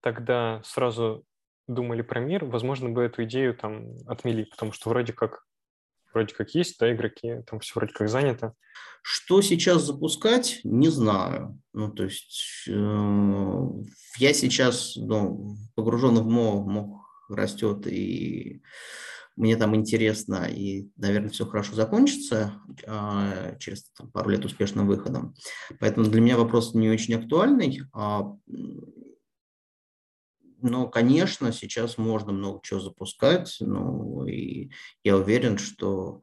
тогда 0.00 0.62
сразу 0.64 1.24
думали 1.66 2.02
про 2.02 2.20
мир, 2.20 2.44
возможно 2.44 2.88
бы 2.88 3.02
эту 3.02 3.24
идею 3.24 3.54
там 3.54 3.96
отмели, 4.06 4.44
потому 4.44 4.72
что 4.72 4.88
вроде 4.88 5.12
как 5.12 5.44
вроде 6.12 6.34
как 6.34 6.50
есть, 6.54 6.78
да, 6.78 6.92
игроки, 6.92 7.42
там 7.46 7.60
все 7.60 7.72
вроде 7.76 7.92
как 7.92 8.08
занято. 8.08 8.54
Что 9.02 9.40
сейчас 9.42 9.82
запускать, 9.82 10.60
не 10.64 10.88
знаю. 10.88 11.60
Ну, 11.72 11.90
то 11.90 12.04
есть 12.04 12.64
э, 12.68 13.66
я 14.18 14.34
сейчас 14.34 14.96
ну, 14.96 15.56
погружен 15.74 16.16
в 16.16 16.26
МО 16.28 16.99
растет, 17.36 17.86
и 17.86 18.62
мне 19.36 19.56
там 19.56 19.74
интересно, 19.74 20.46
и, 20.50 20.88
наверное, 20.96 21.30
все 21.30 21.46
хорошо 21.46 21.74
закончится 21.74 22.60
э, 22.86 23.56
через 23.58 23.84
там, 23.90 24.10
пару 24.10 24.30
лет 24.30 24.44
успешным 24.44 24.86
выходом. 24.86 25.34
Поэтому 25.78 26.06
для 26.06 26.20
меня 26.20 26.36
вопрос 26.36 26.74
не 26.74 26.90
очень 26.90 27.14
актуальный. 27.14 27.82
А, 27.94 28.36
но, 30.62 30.88
конечно, 30.88 31.52
сейчас 31.52 31.96
можно 31.96 32.32
много 32.32 32.60
чего 32.62 32.80
запускать, 32.80 33.56
ну, 33.60 34.26
и 34.26 34.70
я 35.04 35.16
уверен, 35.16 35.56
что 35.56 36.20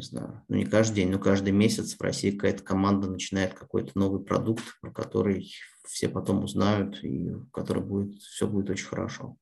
не 0.00 0.06
знаю, 0.06 0.42
ну 0.48 0.56
не 0.56 0.64
каждый 0.64 0.96
день, 0.96 1.10
но 1.10 1.18
каждый 1.18 1.52
месяц 1.52 1.94
в 1.94 2.00
России 2.00 2.30
какая-то 2.30 2.64
команда 2.64 3.10
начинает 3.10 3.52
какой-то 3.52 3.92
новый 3.94 4.24
продукт, 4.24 4.64
про 4.80 4.90
который 4.90 5.52
все 5.86 6.08
потом 6.08 6.42
узнают, 6.42 7.04
и 7.04 7.32
который 7.52 7.82
будет, 7.82 8.20
все 8.22 8.46
будет 8.46 8.70
очень 8.70 8.86
хорошо. 8.86 9.36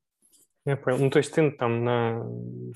Я 0.68 0.76
понял. 0.76 0.98
Ну, 0.98 1.08
то 1.08 1.16
есть 1.18 1.32
ты 1.32 1.50
там 1.50 1.82
на 1.82 2.26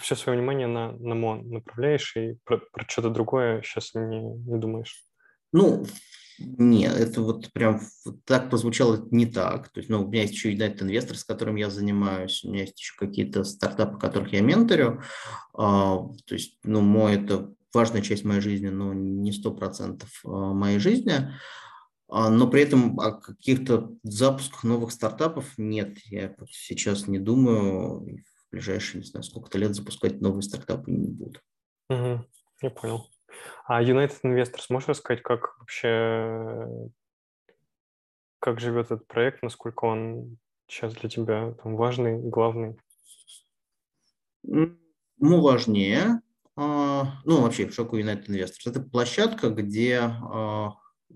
все 0.00 0.16
свое 0.16 0.38
внимание 0.38 0.66
на, 0.66 0.92
на 0.92 1.14
МОН 1.14 1.50
направляешь 1.50 2.16
и 2.16 2.38
про, 2.44 2.56
про 2.56 2.88
что-то 2.88 3.10
другое 3.10 3.60
сейчас 3.60 3.92
не, 3.92 4.22
не 4.22 4.58
думаешь? 4.58 5.04
Ну, 5.52 5.84
нет, 6.38 6.96
это 6.96 7.20
вот 7.20 7.52
прям 7.52 7.82
так 8.24 8.48
прозвучало 8.48 9.06
не 9.10 9.26
так. 9.26 9.68
То 9.68 9.80
есть, 9.80 9.90
ну, 9.90 10.02
у 10.02 10.08
меня 10.08 10.22
есть 10.22 10.32
еще 10.32 10.54
United 10.54 10.82
инвестор, 10.84 11.18
с 11.18 11.24
которым 11.24 11.56
я 11.56 11.68
занимаюсь, 11.68 12.42
у 12.44 12.50
меня 12.50 12.62
есть 12.62 12.80
еще 12.80 12.94
какие-то 12.96 13.44
стартапы, 13.44 13.98
которых 13.98 14.32
я 14.32 14.40
менторю. 14.40 15.02
А, 15.52 15.98
то 16.24 16.34
есть, 16.34 16.60
ну, 16.64 16.80
мой 16.80 17.16
это 17.16 17.52
важная 17.74 18.00
часть 18.00 18.24
моей 18.24 18.40
жизни, 18.40 18.70
но 18.70 18.94
не 18.94 19.32
сто 19.32 19.52
процентов 19.52 20.08
а, 20.24 20.54
моей 20.54 20.78
жизни. 20.78 21.30
А, 22.14 22.28
но 22.28 22.46
при 22.46 22.60
этом 22.60 23.00
о 23.00 23.12
каких-то 23.12 23.90
запусках 24.02 24.64
новых 24.64 24.92
стартапов 24.92 25.56
нет. 25.56 25.96
Я 26.04 26.36
сейчас 26.50 27.08
не 27.08 27.18
думаю, 27.18 28.00
в 28.00 28.50
ближайшие, 28.50 29.00
не 29.00 29.06
знаю, 29.06 29.24
сколько-то 29.24 29.56
лет 29.56 29.74
запускать 29.74 30.20
новые 30.20 30.42
стартапы 30.42 30.90
не 30.90 31.08
буду. 31.08 31.40
Угу, 31.88 32.26
я 32.60 32.70
понял. 32.70 33.08
А 33.64 33.82
United 33.82 34.20
Investors, 34.24 34.66
можешь 34.68 34.90
рассказать, 34.90 35.22
как 35.22 35.58
вообще, 35.58 36.68
как 38.40 38.60
живет 38.60 38.90
этот 38.90 39.06
проект, 39.06 39.42
насколько 39.42 39.86
он 39.86 40.36
сейчас 40.68 40.92
для 40.92 41.08
тебя 41.08 41.54
там, 41.62 41.76
важный, 41.76 42.18
главный? 42.18 42.76
Ну, 44.42 44.76
важнее. 45.40 46.20
А, 46.56 47.22
ну, 47.24 47.40
вообще, 47.40 47.70
что 47.70 47.84
такое 47.84 48.02
United 48.02 48.26
Investors? 48.26 48.66
Это 48.66 48.82
площадка, 48.82 49.48
где 49.48 50.00
а, 50.00 50.72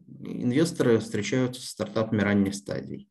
инвесторы 0.07 0.99
встречаются 0.99 1.61
с 1.61 1.71
стартапами 1.71 2.21
ранних 2.21 2.55
стадий. 2.55 3.11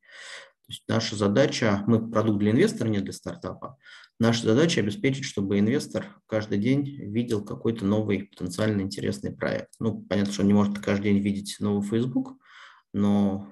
То 0.65 0.71
есть 0.71 0.83
наша 0.87 1.15
задача, 1.15 1.83
мы 1.85 2.09
продукт 2.09 2.39
для 2.39 2.51
инвестора, 2.51 2.87
не 2.87 2.99
для 2.99 3.13
стартапа. 3.13 3.77
Наша 4.19 4.43
задача 4.43 4.81
обеспечить, 4.81 5.25
чтобы 5.25 5.59
инвестор 5.59 6.19
каждый 6.25 6.57
день 6.57 6.85
видел 6.85 7.43
какой-то 7.43 7.85
новый 7.85 8.23
потенциально 8.23 8.81
интересный 8.81 9.31
проект. 9.35 9.73
Ну, 9.79 10.01
понятно, 10.01 10.33
что 10.33 10.41
он 10.41 10.47
не 10.47 10.53
может 10.53 10.79
каждый 10.79 11.13
день 11.13 11.19
видеть 11.21 11.57
новый 11.59 11.87
Facebook, 11.87 12.37
но 12.93 13.47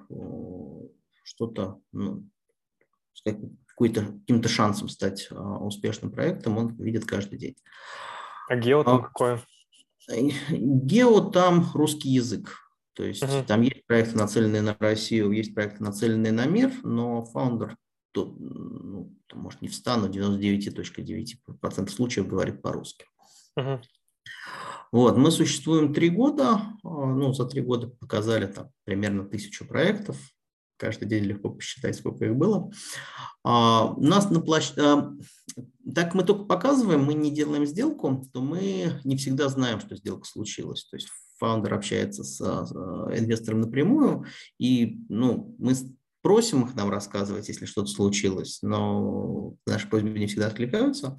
что-то, 1.22 1.80
ну, 1.92 2.28
каким-то 3.76 4.48
шансом 4.48 4.88
стать 4.88 5.28
а, 5.30 5.58
успешным 5.58 6.10
проектом 6.10 6.58
он 6.58 6.74
видит 6.76 7.04
каждый 7.04 7.38
день. 7.38 7.56
А 8.48 8.56
гео 8.56 8.84
там 8.84 8.96
а, 8.96 9.02
какое? 9.02 9.42
Гео 10.50 11.30
там 11.30 11.70
русский 11.74 12.10
язык. 12.10 12.63
То 12.94 13.04
есть 13.04 13.22
uh-huh. 13.22 13.44
там 13.44 13.62
есть 13.62 13.86
проекты, 13.86 14.16
нацеленные 14.16 14.62
на 14.62 14.76
Россию, 14.78 15.32
есть 15.32 15.54
проекты, 15.54 15.82
нацеленные 15.82 16.32
на 16.32 16.46
мир, 16.46 16.72
но 16.82 17.24
фаундер, 17.24 17.76
то, 18.12 18.26
ну, 18.38 19.12
может, 19.32 19.62
не 19.62 19.68
в 19.68 19.74
100, 19.74 19.96
но 19.96 20.08
99.9% 20.08 21.88
случаев 21.90 22.28
говорит 22.28 22.62
по-русски. 22.62 23.06
Uh-huh. 23.58 23.82
Вот, 24.92 25.16
мы 25.16 25.32
существуем 25.32 25.92
три 25.92 26.08
года, 26.08 26.60
а, 26.84 26.88
ну, 26.88 27.32
за 27.32 27.46
три 27.46 27.62
года 27.62 27.88
показали 27.88 28.46
там 28.46 28.70
примерно 28.84 29.24
тысячу 29.24 29.66
проектов, 29.66 30.16
каждый 30.76 31.08
день 31.08 31.24
легко 31.24 31.50
посчитать, 31.50 31.96
сколько 31.96 32.24
их 32.24 32.36
было. 32.36 32.70
А, 33.42 33.92
у 33.96 34.02
нас 34.02 34.30
на 34.30 34.40
площадке, 34.40 34.82
а, 34.82 35.12
так 35.92 36.14
мы 36.14 36.22
только 36.22 36.44
показываем, 36.44 37.04
мы 37.04 37.14
не 37.14 37.32
делаем 37.32 37.66
сделку, 37.66 38.24
то 38.32 38.40
мы 38.40 39.00
не 39.02 39.16
всегда 39.16 39.48
знаем, 39.48 39.80
что 39.80 39.96
сделка 39.96 40.26
случилась. 40.26 40.84
То 40.84 40.96
есть 40.96 41.08
фаундер 41.44 41.74
общается 41.74 42.24
с 42.24 42.40
инвестором 42.40 43.60
напрямую, 43.60 44.24
и 44.58 44.98
ну, 45.10 45.54
мы 45.58 45.74
просим 46.22 46.64
их 46.64 46.74
нам 46.74 46.88
рассказывать, 46.88 47.48
если 47.48 47.66
что-то 47.66 47.88
случилось, 47.88 48.60
но 48.62 49.54
наши 49.66 49.86
просьбы 49.88 50.18
не 50.18 50.26
всегда 50.26 50.46
откликаются. 50.46 51.18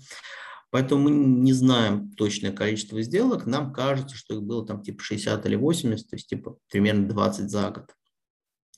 Поэтому 0.71 1.03
мы 1.03 1.11
не 1.11 1.53
знаем 1.53 2.11
точное 2.13 2.51
количество 2.51 2.99
сделок. 3.03 3.45
Нам 3.45 3.71
кажется, 3.71 4.15
что 4.15 4.33
их 4.33 4.41
было 4.41 4.65
там 4.65 4.81
типа 4.81 5.03
60 5.03 5.45
или 5.45 5.55
80, 5.55 6.09
то 6.09 6.15
есть 6.15 6.27
типа 6.27 6.57
примерно 6.71 7.07
20 7.07 7.49
за 7.51 7.69
год. 7.69 7.93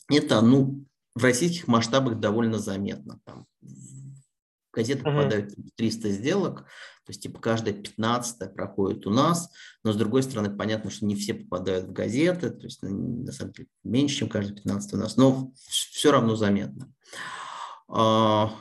Это, 0.10 0.42
ну, 0.42 0.86
в 1.16 1.24
российских 1.24 1.68
масштабах 1.68 2.20
довольно 2.20 2.60
заметно. 2.60 3.20
Там 3.24 3.46
газеты 4.78 5.02
uh-huh. 5.02 5.18
попадают 5.18 5.56
300 5.76 6.10
сделок, 6.10 6.60
то 6.60 7.12
есть 7.12 7.24
типа 7.24 7.40
каждая 7.40 7.74
15 7.74 8.54
проходит 8.54 9.08
у 9.08 9.10
нас, 9.10 9.50
но 9.84 9.92
с 9.92 9.96
другой 9.96 10.22
стороны 10.24 10.56
понятно, 10.56 10.92
что 10.92 11.06
не 11.06 11.16
все 11.16 11.34
попадают 11.34 11.86
в 11.86 11.94
газеты, 11.94 12.52
то 12.52 12.66
есть 12.66 12.84
на 12.84 13.32
самом 13.32 13.54
деле 13.54 13.70
меньше, 13.84 14.18
чем 14.18 14.30
каждая 14.30 14.56
15 14.56 14.94
у 14.94 14.98
нас, 14.98 15.18
но 15.18 15.52
все 15.56 16.12
равно 16.12 16.36
заметно. 16.36 16.94
А, 17.88 18.54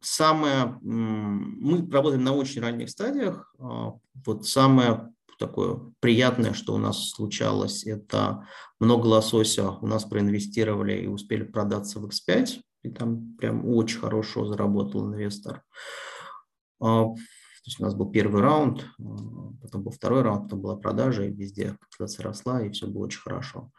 самое, 0.00 0.78
мы 0.80 1.88
работаем 1.90 2.24
на 2.24 2.34
очень 2.34 2.62
ранних 2.62 2.90
стадиях, 2.90 3.54
а, 3.58 3.92
вот 4.26 4.48
самое 4.48 5.12
такое 5.38 5.78
приятное, 6.00 6.52
что 6.52 6.74
у 6.74 6.78
нас 6.78 7.10
случалось, 7.10 7.84
это 7.84 8.46
много 8.80 9.06
лосося 9.06 9.70
у 9.70 9.86
нас 9.86 10.04
проинвестировали 10.04 11.02
и 11.02 11.06
успели 11.06 11.44
продаться 11.44 12.00
в 12.00 12.06
X5, 12.06 12.60
и 12.82 12.90
там 12.90 13.36
прям 13.36 13.68
очень 13.68 14.00
хорошо 14.00 14.46
заработал 14.46 15.06
инвестор. 15.06 15.62
А, 16.80 17.04
то 17.04 17.66
есть 17.66 17.80
у 17.80 17.84
нас 17.84 17.94
был 17.94 18.10
первый 18.10 18.42
раунд, 18.42 18.84
а, 18.98 19.52
потом 19.62 19.84
был 19.84 19.92
второй 19.92 20.22
раунд, 20.22 20.44
потом 20.44 20.60
была 20.60 20.76
продажа, 20.76 21.24
и 21.24 21.32
везде 21.32 21.76
капитализация 21.80 22.24
росла, 22.24 22.62
и 22.62 22.70
все 22.70 22.86
было 22.86 23.04
очень 23.04 23.20
хорошо. 23.20 23.70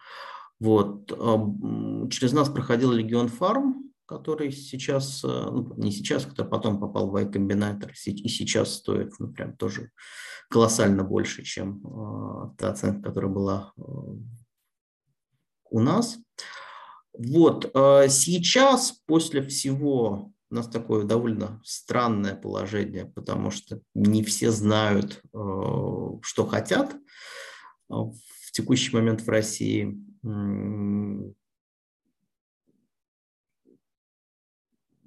Вот. 0.60 1.12
А, 1.12 2.10
через 2.10 2.32
нас 2.32 2.50
проходил 2.50 2.92
Легион 2.92 3.28
Фарм, 3.28 3.92
который 4.06 4.52
сейчас, 4.52 5.24
ну, 5.24 5.74
не 5.78 5.92
сейчас, 5.92 6.26
который 6.26 6.48
потом 6.48 6.80
попал 6.80 7.10
в 7.10 7.18
Y-комбинатор, 7.18 7.92
и 7.92 8.28
сейчас 8.28 8.76
стоит 8.76 9.14
ну, 9.18 9.32
прям 9.32 9.56
тоже 9.56 9.92
колоссально 10.50 11.04
больше, 11.04 11.44
чем 11.44 12.54
та 12.58 12.72
оценка, 12.72 13.10
которая 13.10 13.32
была 13.32 13.74
у 13.76 15.80
нас. 15.80 16.20
Вот, 17.14 17.70
сейчас, 17.74 18.92
после 19.06 19.42
всего 19.44 20.34
у 20.54 20.56
нас 20.56 20.68
такое 20.68 21.04
довольно 21.04 21.60
странное 21.66 22.36
положение, 22.36 23.06
потому 23.06 23.50
что 23.50 23.82
не 23.96 24.24
все 24.24 24.52
знают, 24.52 25.20
э, 25.34 25.38
что 26.22 26.46
хотят 26.46 26.96
в 27.90 28.52
текущий 28.52 28.96
момент 28.96 29.22
в 29.22 29.30
России. 29.30 29.98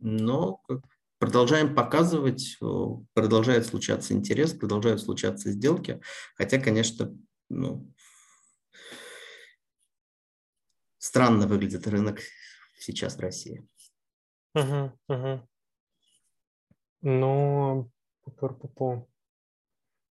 Но 0.01 0.61
продолжаем 1.19 1.77
показывать, 1.77 2.57
э, 2.61 2.67
продолжает 3.15 3.67
случаться 3.67 4.15
интерес, 4.15 4.53
продолжают 4.53 5.01
случаться 5.01 5.53
сделки, 5.53 6.01
хотя, 6.35 6.59
конечно, 6.59 7.17
ну, 7.49 7.89
странно 11.07 11.47
выглядит 11.47 11.87
рынок 11.87 12.19
сейчас 12.79 13.17
в 13.17 13.21
России. 13.21 13.67
Угу, 14.55 14.93
угу. 15.09 15.49
Ну, 17.03 17.91
по 18.25 19.07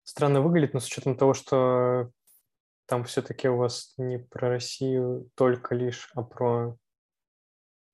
странно 0.03 0.41
выглядит, 0.41 0.73
но 0.73 0.79
с 0.79 0.87
учетом 0.87 1.17
того, 1.17 1.33
что 1.33 2.11
там 2.85 3.03
все-таки 3.03 3.49
у 3.49 3.57
вас 3.57 3.93
не 3.97 4.19
про 4.19 4.49
Россию 4.49 5.29
только 5.35 5.75
лишь, 5.75 6.09
а 6.15 6.21
про, 6.23 6.77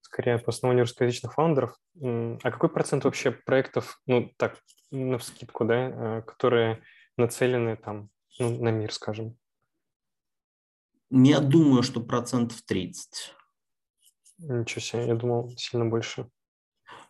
скорее, 0.01 0.37
по 0.37 0.49
основанию 0.49 0.83
русскоязычных 0.83 1.33
фаундеров. 1.33 1.75
А 1.99 2.51
какой 2.51 2.69
процент 2.69 3.03
вообще 3.05 3.31
проектов, 3.31 3.99
ну, 4.05 4.31
так, 4.37 4.59
на 4.91 5.17
вскидку, 5.17 5.65
да, 5.65 5.89
э, 5.89 6.21
которые 6.21 6.83
нацелены 7.17 7.77
там, 7.77 8.09
ну, 8.37 8.61
на 8.61 8.69
мир, 8.69 8.93
скажем? 8.93 9.37
Я 11.11 11.41
думаю, 11.41 11.83
что 11.83 11.99
процентов 11.99 12.61
30. 12.61 13.35
Ничего 14.37 14.81
себе, 14.81 15.07
я 15.07 15.15
думал, 15.15 15.51
сильно 15.57 15.85
больше. 15.85 16.29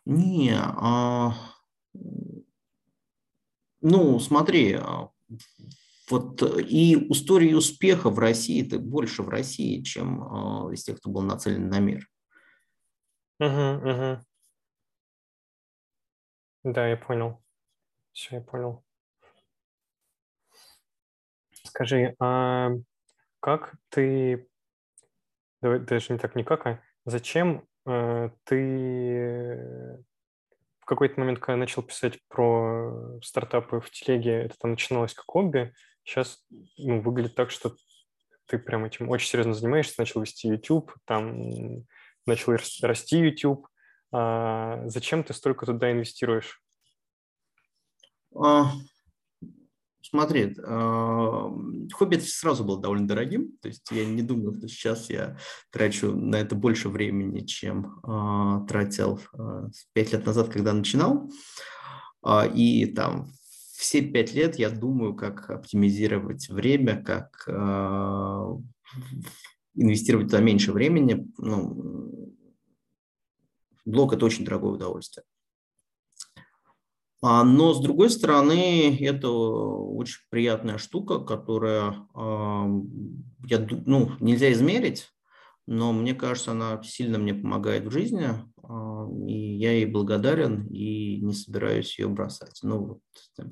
Не, 0.05 0.55
а, 0.57 1.33
ну, 3.79 4.19
смотри, 4.19 4.73
а, 4.73 5.11
вот 6.09 6.41
и 6.41 6.95
истории 7.11 7.53
успеха 7.53 8.09
в 8.09 8.17
России, 8.17 8.65
это 8.65 8.79
больше 8.79 9.21
в 9.21 9.29
России, 9.29 9.83
чем 9.83 10.23
а, 10.23 10.73
из 10.73 10.83
тех, 10.83 10.97
кто 10.97 11.11
был 11.11 11.21
нацелен 11.21 11.69
на 11.69 11.79
мир. 11.79 12.09
Угу, 13.39 13.89
угу. 13.89 14.25
Да, 16.63 16.87
я 16.87 16.97
понял. 16.97 17.41
Все, 18.13 18.37
я 18.37 18.41
понял. 18.41 18.83
Скажи, 21.63 22.15
а 22.19 22.71
как 23.41 23.73
ты, 23.89 24.47
давай 25.61 25.79
даже 25.79 26.13
не 26.13 26.19
так 26.19 26.35
никак, 26.35 26.65
а 26.65 26.81
зачем 27.03 27.67
Э, 27.85 28.29
ты 28.43 30.03
в 30.79 30.85
какой-то 30.85 31.19
момент, 31.19 31.39
когда 31.39 31.57
начал 31.57 31.83
писать 31.83 32.19
про 32.27 33.19
стартапы 33.23 33.79
в 33.79 33.89
телеге, 33.91 34.43
это 34.43 34.55
там 34.59 34.71
начиналось 34.71 35.13
как 35.13 35.25
хобби, 35.25 35.73
сейчас 36.03 36.43
ну, 36.77 37.01
выглядит 37.01 37.35
так, 37.35 37.51
что 37.51 37.75
ты 38.47 38.57
прям 38.59 38.85
этим 38.85 39.09
очень 39.09 39.27
серьезно 39.27 39.53
занимаешься, 39.53 39.95
начал 39.97 40.21
вести 40.21 40.49
YouTube, 40.49 40.93
там 41.05 41.85
начал 42.25 42.53
расти 42.81 43.19
YouTube. 43.19 43.67
А 44.13 44.81
зачем 44.87 45.23
ты 45.23 45.33
столько 45.33 45.65
туда 45.65 45.91
инвестируешь? 45.91 46.61
Смотри, 50.03 50.55
хобби 51.93 52.17
сразу 52.17 52.63
был 52.63 52.77
довольно 52.77 53.07
дорогим, 53.07 53.57
то 53.61 53.67
есть 53.67 53.89
я 53.91 54.05
не 54.05 54.21
думаю, 54.21 54.57
что 54.57 54.67
сейчас 54.67 55.09
я 55.09 55.37
трачу 55.71 56.15
на 56.15 56.37
это 56.37 56.55
больше 56.55 56.89
времени, 56.89 57.45
чем 57.45 57.99
а, 58.03 58.65
тратил 58.65 59.19
а, 59.33 59.67
пять 59.93 60.11
лет 60.11 60.25
назад, 60.25 60.49
когда 60.49 60.73
начинал. 60.73 61.29
А, 62.23 62.45
и 62.47 62.85
там 62.87 63.31
все 63.77 64.01
пять 64.01 64.33
лет 64.33 64.57
я 64.57 64.69
думаю, 64.69 65.15
как 65.15 65.49
оптимизировать 65.49 66.49
время, 66.49 67.01
как 67.03 67.47
инвестировать 69.73 70.27
туда 70.27 70.41
меньше 70.41 70.71
времени. 70.71 71.27
Ну, 71.37 72.35
блог– 73.85 74.13
это 74.13 74.25
очень 74.25 74.45
дорогое 74.45 74.73
удовольствие. 74.73 75.23
А, 77.23 77.43
но, 77.43 77.73
с 77.73 77.81
другой 77.81 78.09
стороны, 78.09 78.97
это 78.99 79.29
очень 79.29 80.19
приятная 80.29 80.77
штука, 80.77 81.19
которая, 81.19 82.07
я, 82.15 83.67
ну, 83.85 84.11
нельзя 84.19 84.51
измерить, 84.51 85.09
но 85.67 85.93
мне 85.93 86.15
кажется, 86.15 86.51
она 86.51 86.81
сильно 86.83 87.19
мне 87.19 87.35
помогает 87.35 87.85
в 87.85 87.91
жизни, 87.91 88.27
а, 88.63 89.07
и 89.27 89.57
я 89.57 89.73
ей 89.73 89.85
благодарен 89.85 90.65
и 90.67 91.21
не 91.21 91.33
собираюсь 91.33 91.97
ее 91.99 92.07
бросать. 92.07 92.59
Ну, 92.63 92.85
вот, 92.85 92.99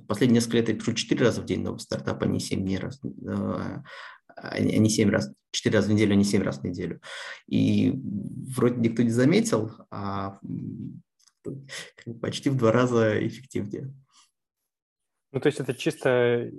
последние 0.08 0.40
несколько 0.40 0.58
лет 0.58 0.70
я 0.70 0.76
пишу 0.76 0.94
4 0.94 1.24
раза 1.24 1.42
в 1.42 1.46
день 1.46 1.62
новый 1.62 1.80
стартап, 1.80 2.24
а 2.24 2.26
не 2.26 2.40
7 2.40 2.62
дней 2.62 2.80
раз. 2.80 3.00
а 4.36 4.60
не 4.60 4.90
7 4.90 5.10
раз, 5.10 5.32
4 5.52 5.76
раза 5.76 5.90
в 5.90 5.94
неделю, 5.94 6.14
а 6.14 6.16
не 6.16 6.24
7 6.24 6.42
раз 6.42 6.60
в 6.60 6.64
неделю. 6.64 7.02
И 7.48 7.94
вроде 8.56 8.78
никто 8.80 9.04
не 9.04 9.12
заметил, 9.12 9.72
а 9.92 10.40
почти 12.22 12.50
в 12.50 12.58
два 12.58 12.72
раза 12.72 13.26
эффективнее. 13.26 13.94
Ну, 15.32 15.40
то 15.40 15.48
есть 15.48 15.60
это 15.60 15.74
чисто 15.74 16.50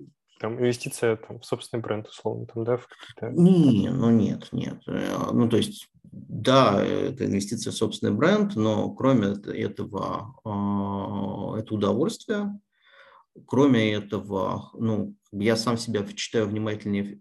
там, 0.40 0.58
инвестиция 0.58 1.16
там, 1.16 1.40
в 1.40 1.44
собственный 1.44 1.82
бренд, 1.82 2.08
условно, 2.08 2.46
там, 2.46 2.64
да, 2.64 2.76
в 2.78 2.88
какие-то... 2.88 3.30
Не, 3.30 3.90
ну 3.90 4.10
нет, 4.10 4.48
нет. 4.52 4.82
Э, 4.86 5.30
ну, 5.32 5.48
то 5.48 5.58
есть, 5.58 5.90
да, 6.02 6.82
это 6.82 7.26
инвестиция 7.26 7.72
в 7.72 7.76
собственный 7.76 8.14
бренд, 8.14 8.56
но 8.56 8.90
кроме 8.90 9.34
этого, 9.52 10.34
а, 10.44 11.58
это 11.58 11.74
удовольствие, 11.74 12.58
кроме 13.46 13.92
этого, 13.92 14.70
ну, 14.74 15.14
я 15.30 15.56
сам 15.56 15.76
себя 15.76 16.04
читаю 16.14 16.46
внимательнее, 16.48 17.20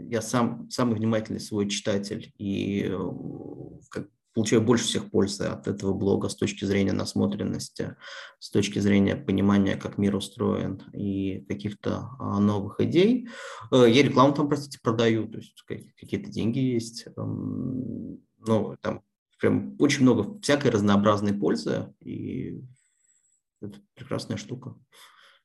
я 0.00 0.20
сам 0.20 0.68
самый 0.68 0.96
внимательный 0.96 1.40
свой 1.40 1.68
читатель 1.68 2.32
и 2.36 2.88
э, 2.88 3.10
как, 3.90 4.08
получаю 4.36 4.60
больше 4.60 4.84
всех 4.84 5.10
пользы 5.10 5.44
от 5.44 5.66
этого 5.66 5.94
блога 5.94 6.28
с 6.28 6.36
точки 6.36 6.66
зрения 6.66 6.92
насмотренности, 6.92 7.96
с 8.38 8.50
точки 8.50 8.78
зрения 8.80 9.16
понимания, 9.16 9.76
как 9.76 9.96
мир 9.96 10.14
устроен 10.14 10.82
и 10.92 11.40
каких-то 11.48 12.10
а, 12.18 12.38
новых 12.38 12.78
идей. 12.80 13.30
Э, 13.72 13.86
я 13.88 14.02
рекламу 14.02 14.34
там, 14.34 14.46
простите, 14.46 14.78
продаю, 14.82 15.26
то 15.26 15.38
есть 15.38 15.64
какие-то 15.66 16.30
деньги 16.30 16.58
есть. 16.58 17.06
Ну, 17.16 18.76
там 18.82 19.02
прям 19.40 19.74
очень 19.78 20.02
много 20.02 20.38
всякой 20.40 20.70
разнообразной 20.70 21.32
пользы, 21.32 21.94
и 22.00 22.60
это 23.62 23.80
прекрасная 23.94 24.36
штука. 24.36 24.76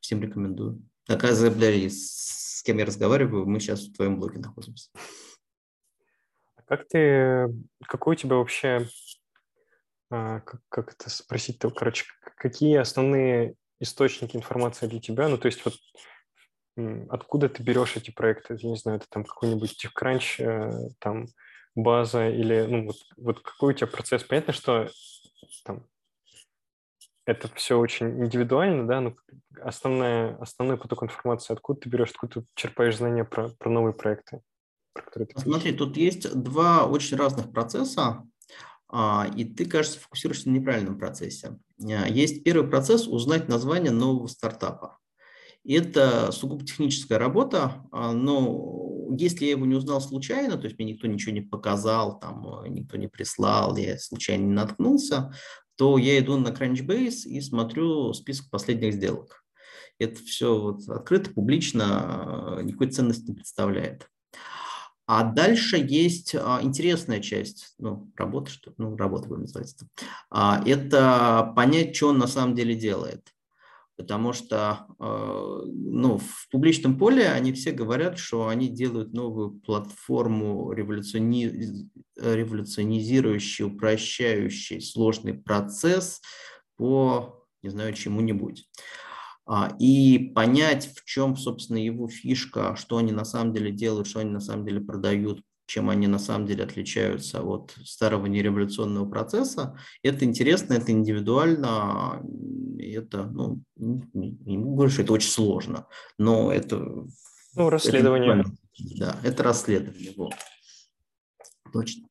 Всем 0.01 0.21
рекомендую. 0.21 0.83
Оказывается, 1.07 1.89
с 1.89 2.61
кем 2.61 2.77
я 2.77 2.85
разговариваю, 2.85 3.45
мы 3.45 3.61
сейчас 3.61 3.87
в 3.87 3.93
твоем 3.93 4.19
блоге 4.19 4.39
находимся. 4.39 4.89
Как 6.71 6.87
ты, 6.87 7.49
какой 7.85 8.13
у 8.13 8.17
тебя 8.17 8.37
вообще, 8.37 8.87
а, 10.09 10.39
как, 10.39 10.61
как 10.69 10.93
это 10.93 11.09
спросить-то, 11.09 11.69
короче, 11.69 12.05
какие 12.37 12.77
основные 12.77 13.55
источники 13.81 14.37
информации 14.37 14.87
для 14.87 15.01
тебя? 15.01 15.27
Ну, 15.27 15.37
то 15.37 15.47
есть 15.47 15.65
вот 15.65 15.73
откуда 17.09 17.49
ты 17.49 17.61
берешь 17.61 17.97
эти 17.97 18.09
проекты? 18.11 18.55
Я 18.57 18.69
не 18.69 18.77
знаю, 18.77 18.99
это 18.99 19.07
там 19.09 19.25
какой-нибудь 19.25 19.85
TechCrunch, 19.85 20.41
э, 20.41 20.89
там 20.99 21.25
база 21.75 22.29
или, 22.29 22.61
ну, 22.61 22.85
вот, 22.85 22.95
вот 23.17 23.41
какой 23.41 23.73
у 23.73 23.75
тебя 23.75 23.87
процесс? 23.87 24.23
Понятно, 24.23 24.53
что 24.53 24.89
там 25.65 25.85
это 27.25 27.49
все 27.55 27.77
очень 27.77 28.23
индивидуально, 28.23 28.87
да, 28.87 29.01
но 29.01 29.15
основная, 29.61 30.37
основной 30.37 30.77
поток 30.77 31.03
информации, 31.03 31.51
откуда 31.51 31.81
ты 31.81 31.89
берешь, 31.89 32.11
откуда 32.11 32.39
ты 32.39 32.47
черпаешь 32.55 32.95
знания 32.95 33.25
про, 33.25 33.49
про 33.49 33.69
новые 33.69 33.93
проекты? 33.93 34.39
Который 34.93 35.27
ты 35.27 35.39
Смотри, 35.39 35.71
тут 35.71 35.97
есть 35.97 36.31
два 36.33 36.85
очень 36.85 37.17
разных 37.17 37.51
процесса, 37.51 38.25
а, 38.93 39.29
и 39.35 39.45
ты, 39.45 39.65
кажется, 39.65 39.99
фокусируешься 39.99 40.49
на 40.49 40.53
неправильном 40.53 40.99
процессе. 40.99 41.57
А, 41.81 42.07
есть 42.07 42.43
первый 42.43 42.69
процесс– 42.69 43.07
узнать 43.07 43.47
название 43.47 43.91
нового 43.91 44.27
стартапа. 44.27 44.97
Это 45.63 46.31
сугубо 46.31 46.65
техническая 46.65 47.17
работа, 47.17 47.85
а, 47.91 48.11
но 48.11 49.07
если 49.17 49.45
я 49.45 49.51
его 49.51 49.65
не 49.65 49.75
узнал 49.75 50.01
случайно, 50.01 50.57
то 50.57 50.65
есть 50.65 50.77
мне 50.77 50.93
никто 50.93 51.07
ничего 51.07 51.33
не 51.33 51.41
показал, 51.41 52.19
там, 52.19 52.63
никто 52.67 52.97
не 52.97 53.07
прислал, 53.07 53.77
я 53.77 53.97
случайно 53.97 54.43
не 54.43 54.53
наткнулся, 54.53 55.31
то 55.77 55.97
я 55.97 56.19
иду 56.19 56.37
на 56.37 56.49
Crunchbase 56.49 57.23
и 57.25 57.39
смотрю 57.41 58.13
список 58.13 58.49
последних 58.49 58.93
сделок. 58.93 59.43
Это 59.99 60.21
все 60.23 60.59
вот 60.59 60.87
открыто, 60.89 61.29
публично, 61.29 62.59
никакой 62.63 62.89
ценности 62.89 63.29
не 63.29 63.35
представляет. 63.35 64.07
А 65.13 65.23
дальше 65.23 65.75
есть 65.75 66.35
а, 66.35 66.61
интересная 66.63 67.19
часть, 67.19 67.73
ну, 67.77 68.09
работы, 68.15 68.49
что, 68.49 68.73
ну, 68.77 68.95
работа 68.95 69.27
будем 69.27 69.41
называть 69.41 69.73
это. 69.73 69.85
А, 70.29 70.63
это 70.65 71.51
понять, 71.53 71.93
что 71.93 72.07
он 72.07 72.17
на 72.17 72.27
самом 72.27 72.55
деле 72.55 72.75
делает. 72.75 73.27
Потому 73.97 74.31
что 74.31 74.85
а, 74.99 75.63
ну, 75.65 76.17
в 76.17 76.47
публичном 76.49 76.97
поле 76.97 77.27
они 77.27 77.51
все 77.51 77.73
говорят, 77.73 78.19
что 78.19 78.47
они 78.47 78.69
делают 78.69 79.11
новую 79.11 79.51
платформу, 79.51 80.71
революциони... 80.71 81.89
революционизирующий, 82.15 83.65
упрощающий 83.65 84.79
сложный 84.79 85.33
процесс 85.33 86.21
по, 86.77 87.45
не 87.63 87.69
знаю, 87.69 87.93
чему-нибудь. 87.95 88.65
А, 89.53 89.75
и 89.79 90.31
понять, 90.33 90.93
в 90.95 91.03
чем, 91.03 91.35
собственно, 91.35 91.75
его 91.75 92.07
фишка, 92.07 92.77
что 92.77 92.95
они 92.95 93.11
на 93.11 93.25
самом 93.25 93.53
деле 93.53 93.69
делают, 93.69 94.07
что 94.07 94.21
они 94.21 94.29
на 94.29 94.39
самом 94.39 94.65
деле 94.65 94.79
продают, 94.79 95.43
чем 95.65 95.89
они 95.89 96.07
на 96.07 96.19
самом 96.19 96.47
деле 96.47 96.63
отличаются 96.63 97.43
от 97.43 97.75
старого 97.83 98.27
нереволюционного 98.27 99.09
процесса. 99.09 99.77
Это 100.03 100.23
интересно, 100.23 100.75
это 100.75 100.93
индивидуально, 100.93 102.23
это, 102.79 103.25
ну, 103.25 103.61
не 103.75 104.57
могу 104.57 104.87
что 104.87 105.01
это 105.01 105.11
очень 105.11 105.29
сложно, 105.29 105.85
но 106.17 106.49
это... 106.53 106.77
Ну, 107.53 107.69
расследование. 107.69 108.39
Это, 108.39 108.51
да, 108.99 109.17
это 109.21 109.43
расследование, 109.43 110.13
вот. 110.15 110.33
Точно. 111.73 112.07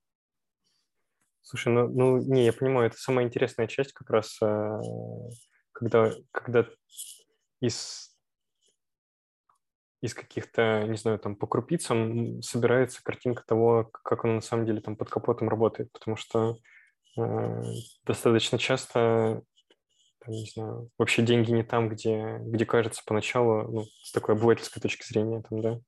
Слушай, 1.40 1.72
ну, 1.72 1.88
ну, 1.88 2.18
не, 2.18 2.44
я 2.44 2.53
понимаю, 2.53 2.88
это 2.88 2.98
самая 2.98 3.24
интересная 3.24 3.66
часть 3.66 3.94
как 3.94 4.11
раз, 4.11 4.37
э, 4.42 4.79
когда, 5.72 6.12
когда 6.33 6.66
из, 7.61 8.11
из 10.01 10.14
каких-то, 10.14 10.85
не 10.88 10.96
знаю, 10.96 11.18
там 11.18 11.37
по 11.37 11.46
крупицам 11.46 12.42
собирается 12.42 13.03
картинка 13.03 13.42
того, 13.46 13.85
как 13.85 14.25
он 14.25 14.37
на 14.37 14.40
самом 14.40 14.66
деле 14.66 14.81
там 14.81 14.96
под 14.96 15.11
капотом 15.11 15.49
работает, 15.49 15.92
потому 15.92 16.16
что 16.16 16.57
э, 17.18 17.62
достаточно 18.05 18.59
часто 18.59 19.42
там, 20.20 20.35
не 20.35 20.46
знаю, 20.46 20.90
вообще 20.99 21.23
деньги 21.23 21.51
не 21.51 21.62
там, 21.62 21.88
где, 21.88 22.38
где 22.40 22.66
кажется 22.66 23.03
поначалу, 23.07 23.62
ну, 23.70 23.85
с 24.03 24.12
такой 24.12 24.35
обывательской 24.35 24.81
точки 24.83 25.07
зрения, 25.07 25.42
там, 25.49 25.61
да. 25.62 25.81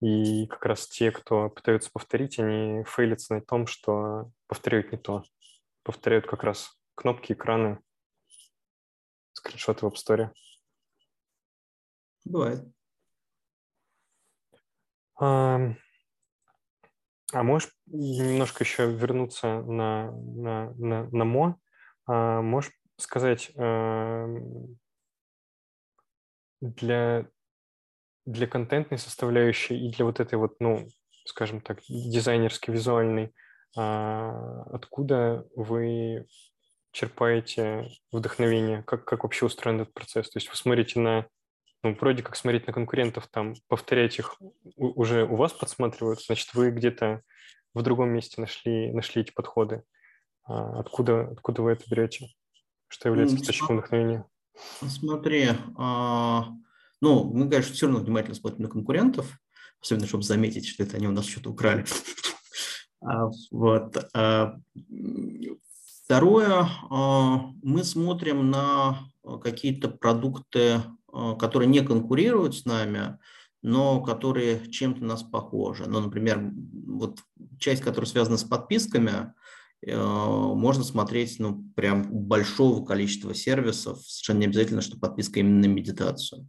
И 0.00 0.46
как 0.48 0.64
раз 0.66 0.88
те, 0.88 1.12
кто 1.12 1.48
пытаются 1.48 1.90
повторить, 1.92 2.38
они 2.38 2.82
фейлятся 2.84 3.34
на 3.34 3.40
том, 3.40 3.66
что 3.66 4.30
повторяют 4.48 4.90
не 4.90 4.98
то. 4.98 5.22
Повторяют 5.84 6.26
как 6.26 6.42
раз 6.42 6.76
кнопки, 6.96 7.32
экраны, 7.32 7.78
скриншоты 9.32 9.86
в 9.86 9.90
App 9.90 9.94
Store. 9.94 10.30
Бывает. 12.24 12.64
А, 15.18 15.74
а 17.32 17.42
можешь 17.42 17.70
немножко 17.86 18.64
еще 18.64 18.90
вернуться 18.90 19.62
на, 19.62 20.10
на, 20.12 20.70
на, 20.74 21.08
на 21.10 21.24
МО? 21.24 21.58
А, 22.06 22.42
можешь 22.42 22.72
сказать, 22.96 23.50
а, 23.56 24.26
для, 26.60 27.26
для 28.26 28.46
контентной 28.46 28.98
составляющей 28.98 29.76
и 29.76 29.92
для 29.92 30.04
вот 30.04 30.20
этой 30.20 30.36
вот, 30.38 30.56
ну, 30.60 30.86
скажем 31.24 31.60
так, 31.60 31.80
дизайнерской, 31.88 32.74
визуальной, 32.74 33.34
а, 33.76 34.62
откуда 34.72 35.46
вы 35.56 36.26
черпаете 36.92 37.88
вдохновение? 38.10 38.82
Как, 38.82 39.04
как 39.04 39.22
вообще 39.22 39.46
устроен 39.46 39.80
этот 39.80 39.94
процесс? 39.94 40.28
То 40.30 40.38
есть 40.38 40.48
вы 40.50 40.56
смотрите 40.56 41.00
на 41.00 41.26
ну, 41.82 41.96
вроде 42.00 42.22
как 42.22 42.36
смотреть 42.36 42.66
на 42.66 42.72
конкурентов, 42.72 43.26
там, 43.28 43.54
повторять 43.68 44.18
их 44.18 44.36
уже 44.76 45.24
у 45.24 45.36
вас 45.36 45.52
подсматривают, 45.52 46.22
значит, 46.22 46.54
вы 46.54 46.70
где-то 46.70 47.22
в 47.74 47.82
другом 47.82 48.10
месте 48.10 48.40
нашли, 48.40 48.92
нашли 48.92 49.22
эти 49.22 49.32
подходы. 49.32 49.82
А 50.44 50.80
откуда, 50.80 51.28
откуда 51.28 51.62
вы 51.62 51.72
это 51.72 51.84
берете? 51.88 52.28
Что 52.88 53.08
является 53.08 53.36
источником 53.36 53.78
вдохновения? 53.78 54.24
Смотри, 54.86 55.48
а, 55.76 56.48
ну, 57.00 57.24
мы, 57.24 57.48
конечно, 57.48 57.74
все 57.74 57.86
равно 57.86 58.00
внимательно 58.00 58.34
смотрим 58.34 58.62
на 58.62 58.68
конкурентов, 58.68 59.38
особенно, 59.80 60.06
чтобы 60.06 60.24
заметить, 60.24 60.66
что 60.66 60.82
это 60.82 60.96
они 60.96 61.08
у 61.08 61.12
нас 61.12 61.26
что-то 61.26 61.50
украли. 61.50 61.84
А, 63.04 63.30
вот. 63.50 63.96
А, 64.14 64.54
второе, 66.04 66.68
а, 66.88 67.50
мы 67.60 67.82
смотрим 67.82 68.48
на 68.48 69.00
какие-то 69.42 69.88
продукты 69.88 70.82
которые 71.38 71.68
не 71.68 71.80
конкурируют 71.80 72.56
с 72.56 72.64
нами, 72.64 73.18
но 73.62 74.00
которые 74.02 74.68
чем-то 74.68 75.04
нас 75.04 75.22
похожи. 75.22 75.84
Ну, 75.86 76.00
например, 76.00 76.52
вот 76.86 77.20
часть, 77.58 77.82
которая 77.82 78.08
связана 78.08 78.36
с 78.36 78.44
подписками, 78.44 79.32
э, 79.86 79.96
можно 79.96 80.82
смотреть 80.82 81.38
ну, 81.38 81.64
прям 81.76 82.02
большого 82.10 82.84
количества 82.84 83.34
сервисов, 83.34 84.02
совершенно 84.02 84.38
не 84.38 84.46
обязательно, 84.46 84.82
что 84.82 84.98
подписка 84.98 85.40
именно 85.40 85.60
на 85.60 85.72
медитацию. 85.72 86.48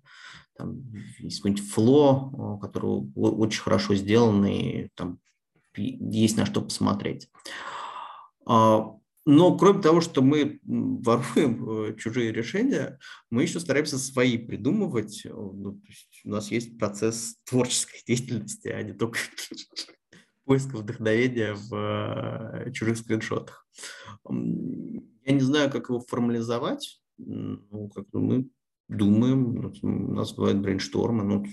Там 0.58 0.84
есть 1.20 1.38
какой-нибудь 1.38 1.70
фло, 1.70 2.58
э, 2.58 2.62
который 2.62 3.12
очень 3.16 3.62
хорошо 3.62 3.94
сделан, 3.96 4.46
и 4.46 4.90
там 4.96 5.20
есть 5.76 6.38
на 6.38 6.46
что 6.46 6.62
посмотреть. 6.62 7.30
Но 9.26 9.58
кроме 9.58 9.82
того, 9.82 10.02
что 10.02 10.22
мы 10.22 10.60
воруем 10.64 11.70
э, 11.70 11.96
чужие 11.96 12.34
решения, 12.34 13.00
мы 13.30 13.44
еще 13.44 13.60
стараемся 13.60 13.98
свои 13.98 14.38
придумывать. 14.38 15.22
Ну, 15.26 15.82
у 16.26 16.30
нас 16.30 16.52
есть 16.52 16.78
процесс 16.78 17.38
творческой 17.46 18.04
деятельности, 18.08 18.68
а 18.68 18.84
не 18.84 18.94
только 18.94 19.20
поиска 20.46 20.78
вдохновения 20.78 21.54
в 21.54 22.66
э, 22.66 22.72
чужих 22.72 22.98
скриншотах. 22.98 23.66
Я 24.30 25.34
не 25.34 25.42
знаю, 25.42 25.72
как 25.72 25.90
его 25.90 26.02
формализовать. 26.02 27.02
Ну, 27.18 27.90
как 27.96 28.06
мы 28.12 28.50
думаем, 28.90 29.72
у 29.82 30.14
нас 30.14 30.34
бывают 30.34 30.60
брейнштормы, 30.60 31.24
ну, 31.24 31.46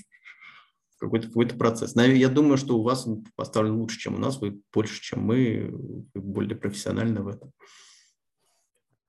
какой-то 1.00 1.28
какой 1.28 1.46
процесс. 1.46 1.96
Я 1.96 2.28
думаю, 2.28 2.58
что 2.58 2.78
у 2.78 2.82
вас 2.82 3.06
он 3.06 3.24
поставлен 3.34 3.76
лучше, 3.76 3.98
чем 3.98 4.14
у 4.16 4.18
нас, 4.18 4.40
вы 4.40 4.60
больше, 4.72 5.00
чем 5.00 5.22
мы, 5.22 5.70
вы 6.14 6.20
более 6.20 6.56
профессиональны 6.56 7.22
в 7.22 7.28
этом. 7.28 7.52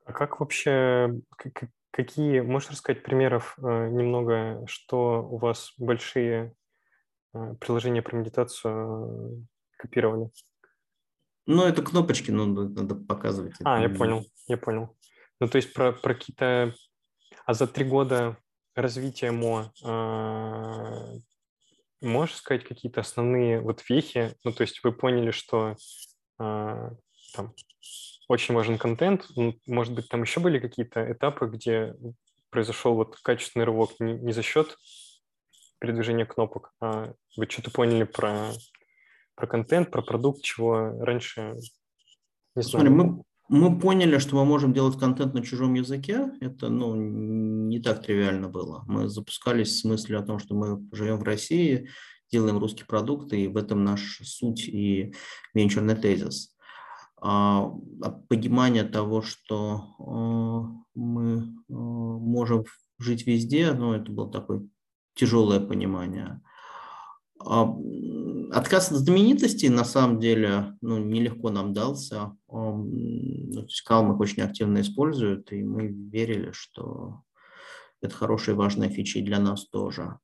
А 0.06 0.14
как 0.14 0.40
вообще, 0.40 1.22
какие, 1.92 2.40
можешь 2.40 2.72
рассказать 2.72 3.04
примеров 3.04 3.56
э, 3.58 3.90
немного, 3.90 4.64
что 4.68 5.22
у 5.22 5.38
вас 5.38 5.74
большие 5.78 6.56
э, 7.34 7.56
приложения 7.60 8.02
про 8.02 8.18
медитацию 8.18 9.48
копировали? 9.78 10.32
Ну, 11.46 11.64
это 11.64 11.82
кнопочки, 11.82 12.32
ну, 12.32 12.46
надо 12.46 12.96
показывать. 12.96 13.56
А, 13.64 13.82
я 13.82 13.90
понял, 13.90 14.26
я 14.48 14.58
понял. 14.58 14.96
Ну, 15.40 15.48
то 15.48 15.58
есть 15.58 15.74
про, 15.74 15.92
про 15.92 16.14
какие-то... 16.14 16.74
А 17.46 17.54
за 17.54 17.68
три 17.68 17.84
года 17.84 18.38
развития 18.76 19.32
МО 19.32 19.72
э, 19.84 21.20
можешь 22.02 22.36
сказать 22.36 22.64
какие-то 22.64 23.02
основные 23.02 23.60
вот 23.62 23.84
вехи? 23.90 24.36
Ну, 24.44 24.52
то 24.52 24.62
есть 24.62 24.84
вы 24.84 24.92
поняли, 24.92 25.32
что 25.32 25.76
э, 26.40 26.90
там 27.34 27.54
очень 28.28 28.56
важен 28.56 28.78
контент. 28.78 29.28
Может 29.68 29.94
быть, 29.94 30.10
там 30.10 30.22
еще 30.22 30.40
были 30.40 30.60
какие-то 30.60 31.12
этапы, 31.12 31.48
где 31.48 31.96
произошел 32.50 32.96
вот 32.96 33.18
качественный 33.22 33.66
рывок 33.66 33.92
не, 34.00 34.14
не 34.14 34.34
за 34.34 34.42
счет 34.42 34.78
передвижения 35.80 36.26
кнопок, 36.26 36.74
а 36.80 37.14
вы 37.38 37.50
что-то 37.50 37.72
поняли 37.72 38.04
про 38.04 38.52
про 39.36 39.48
контент, 39.48 39.90
про 39.90 40.04
продукт, 40.04 40.44
чего 40.44 40.92
раньше 41.04 41.56
не 42.56 42.62
знаю. 42.62 42.86
Смотри, 42.86 42.90
мы, 42.90 43.24
мы 43.52 43.78
поняли, 43.78 44.18
что 44.18 44.38
мы 44.38 44.46
можем 44.46 44.72
делать 44.72 44.98
контент 44.98 45.34
на 45.34 45.44
чужом 45.44 45.74
языке. 45.74 46.32
Это 46.40 46.70
ну, 46.70 46.96
не 46.96 47.80
так 47.80 48.02
тривиально 48.02 48.48
было. 48.48 48.86
Мы 48.88 49.10
запускались 49.10 49.78
с 49.78 49.84
мыслью 49.84 50.20
о 50.20 50.24
том, 50.24 50.40
что 50.40 50.56
мы 50.56 50.82
живем 50.94 51.18
в 51.18 51.24
России, 51.24 51.90
делаем 52.32 52.60
русский 52.60 52.86
продукт, 52.86 53.34
и 53.34 53.50
в 53.50 53.58
этом 53.58 53.84
наша 53.84 54.24
суть 54.24 54.70
и 54.70 55.14
венчурный 55.54 55.98
тезис. 55.98 56.56
А, 57.20 57.70
а 58.02 58.12
понимание 58.30 58.86
того, 58.86 59.22
что 59.22 59.96
а, 60.00 60.72
мы 60.96 61.40
а, 61.42 61.74
можем 61.74 62.64
жить 63.00 63.28
везде, 63.28 63.74
ну, 63.74 63.92
это 63.92 64.14
было 64.14 64.32
такое 64.32 64.66
тяжелое 65.14 65.60
понимание. 65.60 66.42
А, 67.46 67.76
отказ 68.52 68.92
от 68.92 68.98
знаменитости 68.98 69.68
на 69.68 69.84
самом 69.84 70.20
деле 70.20 70.78
ну, 70.82 70.98
нелегко 70.98 71.50
нам 71.50 71.74
дался. 71.74 72.36
Ну, 72.50 73.68
Калм 73.86 74.14
их 74.14 74.20
очень 74.20 74.44
активно 74.44 74.82
используют, 74.82 75.52
и 75.52 75.64
мы 75.64 75.88
верили, 75.88 76.52
что 76.52 77.22
это 78.02 78.16
хорошая 78.16 78.56
и 78.56 78.58
важная 78.58 78.90
фича 78.90 79.22
для 79.22 79.40
нас 79.40 79.68
тоже. 79.68 80.18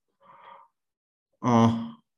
А, 1.41 1.71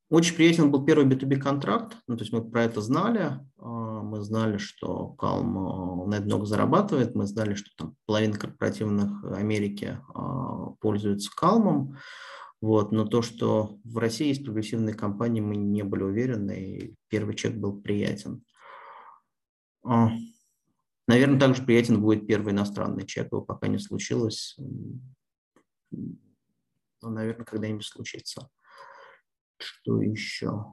очень 0.10 0.36
приятен 0.36 0.72
был 0.72 0.86
первый 0.86 1.06
B2B 1.06 1.38
контракт, 1.38 1.98
ну, 2.08 2.18
то 2.18 2.24
есть 2.24 2.34
мы 2.34 2.50
про 2.50 2.64
это 2.64 2.82
знали, 2.82 3.40
а, 3.58 4.02
мы 4.02 4.22
знали, 4.22 4.58
что 4.58 5.16
Calm 5.20 6.08
на 6.08 6.16
это 6.16 6.26
много 6.26 6.46
зарабатывает, 6.46 7.16
мы 7.16 7.28
знали, 7.28 7.54
что 7.54 7.70
там 7.78 7.96
половина 8.06 8.38
корпоративных 8.38 9.24
Америки 9.26 10.00
пользуются 10.80 11.30
Calm, 11.40 11.96
вот, 12.62 12.92
но 12.92 13.06
то, 13.06 13.22
что 13.22 13.80
в 13.86 13.98
России 13.98 14.28
есть 14.28 14.44
прогрессивные 14.44 14.94
компании, 14.94 15.40
мы 15.40 15.56
не 15.56 15.84
были 15.84 16.04
уверены, 16.04 16.52
и 16.52 16.96
первый 17.08 17.36
чек 17.36 17.56
был 17.56 17.82
приятен. 17.82 18.44
А, 19.84 20.10
наверное, 21.08 21.40
также 21.40 21.64
приятен 21.64 22.02
будет 22.02 22.28
первый 22.28 22.52
иностранный 22.52 23.06
чек, 23.06 23.32
его 23.32 23.42
пока 23.42 23.68
не 23.68 23.80
случилось. 23.80 24.58
Но, 25.92 27.10
наверное, 27.10 27.46
когда-нибудь 27.46 27.86
случится. 27.86 28.50
Что 29.58 30.02
еще? 30.02 30.66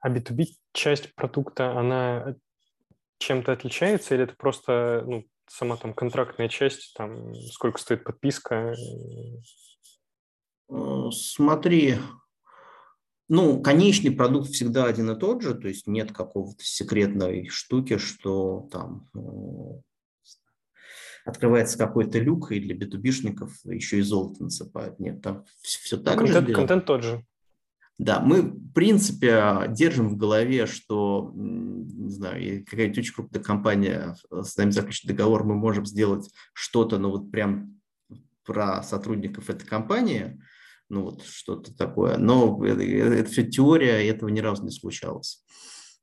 А 0.00 0.08
B2B 0.08 0.44
часть 0.72 1.12
продукта, 1.16 1.76
она 1.76 2.36
чем-то 3.18 3.50
отличается 3.50 4.14
или 4.14 4.24
это 4.24 4.36
просто 4.36 5.02
ну, 5.04 5.24
сама 5.48 5.76
там 5.76 5.94
контрактная 5.94 6.48
часть, 6.48 6.94
там 6.96 7.34
сколько 7.34 7.78
стоит 7.78 8.04
подписка? 8.04 8.74
Э, 10.70 11.10
смотри, 11.10 11.96
ну, 13.28 13.60
конечный 13.62 14.10
продукт 14.10 14.50
всегда 14.50 14.86
один 14.86 15.10
и 15.10 15.18
тот 15.18 15.42
же, 15.42 15.54
то 15.54 15.68
есть 15.68 15.86
нет 15.86 16.12
какого-то 16.12 16.64
секретной 16.64 17.48
штуки, 17.48 17.98
что 17.98 18.68
там 18.72 19.08
ну, 19.12 19.82
открывается 21.24 21.76
какой-то 21.76 22.18
люк, 22.18 22.52
и 22.52 22.60
для 22.60 22.74
битубишников 22.74 23.54
еще 23.64 23.98
и 23.98 24.02
золото 24.02 24.44
насыпают. 24.44 24.98
Нет, 24.98 25.20
там 25.22 25.44
все, 25.60 25.78
все 25.80 25.96
так 25.98 26.18
контент, 26.18 26.48
же. 26.48 26.54
Контент 26.54 26.84
тот 26.86 27.02
же. 27.02 27.26
Да, 27.98 28.20
мы, 28.20 28.42
в 28.42 28.72
принципе, 28.72 29.64
держим 29.70 30.08
в 30.08 30.16
голове, 30.16 30.66
что, 30.66 31.32
не 31.34 32.10
знаю, 32.10 32.64
какая-нибудь 32.64 32.98
очень 32.98 33.12
крупная 33.12 33.42
компания 33.42 34.16
с 34.30 34.56
нами 34.56 34.70
заключит 34.70 35.08
договор, 35.08 35.42
мы 35.42 35.56
можем 35.56 35.84
сделать 35.84 36.30
что-то, 36.52 36.98
ну 36.98 37.10
вот 37.10 37.32
прям 37.32 37.80
про 38.44 38.84
сотрудников 38.84 39.50
этой 39.50 39.66
компании, 39.66 40.40
ну 40.88 41.02
вот 41.02 41.24
что-то 41.24 41.76
такое. 41.76 42.18
Но 42.18 42.64
это, 42.64 42.82
это 42.82 43.30
все 43.30 43.44
теория, 43.44 44.04
и 44.04 44.08
этого 44.08 44.28
ни 44.28 44.38
разу 44.38 44.64
не 44.64 44.70
случалось. 44.70 45.44